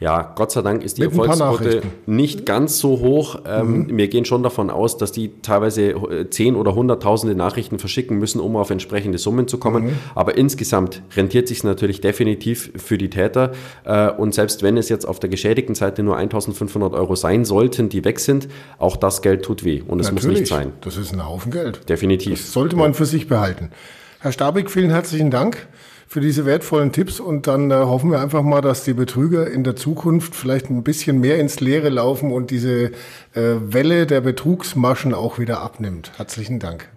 Ja, 0.06 0.34
Gott 0.36 0.52
sei 0.52 0.62
Dank 0.62 0.84
ist 0.84 1.00
die 1.00 1.02
Erfolgsquote 1.02 1.82
nicht 2.06 2.46
ganz 2.46 2.78
so 2.78 3.00
hoch. 3.00 3.40
Ähm, 3.48 3.88
mhm. 3.88 3.98
Wir 3.98 4.08
gehen 4.08 4.24
schon 4.24 4.44
davon 4.44 4.70
aus, 4.70 5.00
dass 5.00 5.12
die 5.12 5.32
teilweise 5.42 5.82
äh, 5.82 6.30
zehn 6.30 6.56
oder 6.56 6.76
hunderttausende 6.76 7.36
Nachrichten 7.36 7.80
verschicken 7.80 8.20
müssen, 8.20 8.40
um 8.40 8.56
auf 8.56 8.70
entsprechende 8.70 9.18
Summen 9.18 9.48
zu 9.48 9.58
kommen. 9.58 9.86
Mhm. 9.86 9.94
Aber 10.14 10.38
insgesamt 10.38 11.02
rentiert 11.16 11.48
sich 11.48 11.64
natürlich 11.64 12.02
definitiv 12.02 12.72
für 12.76 13.00
die 13.00 13.10
Täter. 13.10 13.54
Äh, 13.84 14.12
und 14.12 14.36
selbst 14.36 14.62
wenn 14.62 14.78
es 14.78 14.90
jetzt 14.90 15.06
auf 15.08 15.20
der 15.20 15.32
geschädigten 15.32 15.74
Seite 15.74 16.04
nur 16.04 16.18
1500 16.18 16.94
Euro 16.94 17.16
sein 17.16 17.44
sollten, 17.44 17.90
die 17.90 18.06
weg 18.06 18.20
sind, 18.20 18.48
auch 18.78 18.98
das 18.98 19.24
Geld 19.24 19.42
tut 19.44 19.64
weh. 19.66 19.82
Und 19.88 20.02
es 20.02 20.12
muss 20.12 20.26
nicht 20.26 20.46
sein. 20.46 20.74
Das 20.82 20.98
ist 20.98 21.14
ein 21.14 21.26
Haufen 21.26 21.52
Geld. 21.52 21.90
Definitiv. 21.90 22.40
Das 22.40 22.54
sollte 22.54 22.76
man 22.76 22.92
ja. 22.92 22.94
für 22.94 23.06
sich 23.06 23.28
behalten. 23.28 23.72
Herr 24.20 24.32
Stabig, 24.32 24.70
vielen 24.70 24.92
herzlichen 24.92 25.32
Dank 25.32 25.68
für 26.08 26.22
diese 26.22 26.46
wertvollen 26.46 26.92
Tipps 26.92 27.20
und 27.20 27.48
dann 27.48 27.72
äh, 27.72 27.76
hoffen 27.76 28.12
wir 28.12 28.20
einfach 28.20 28.44
mal, 28.44 28.62
dass 28.62 28.84
die 28.84 28.94
Betrüger 28.94 29.50
in 29.50 29.64
der 29.64 29.76
Zukunft 29.76 30.36
vielleicht 30.36 30.70
ein 30.70 30.84
bisschen 30.84 31.20
mehr 31.20 31.40
ins 31.40 31.60
Leere 31.60 31.90
laufen 31.90 32.32
und 32.32 32.52
diese 32.52 32.92
äh, 33.34 33.56
Welle 33.60 34.06
der 34.06 34.22
Betrugsmaschen 34.22 35.14
auch 35.14 35.40
wieder 35.40 35.62
abnimmt. 35.62 36.12
Herzlichen 36.18 36.60
Dank. 36.60 36.90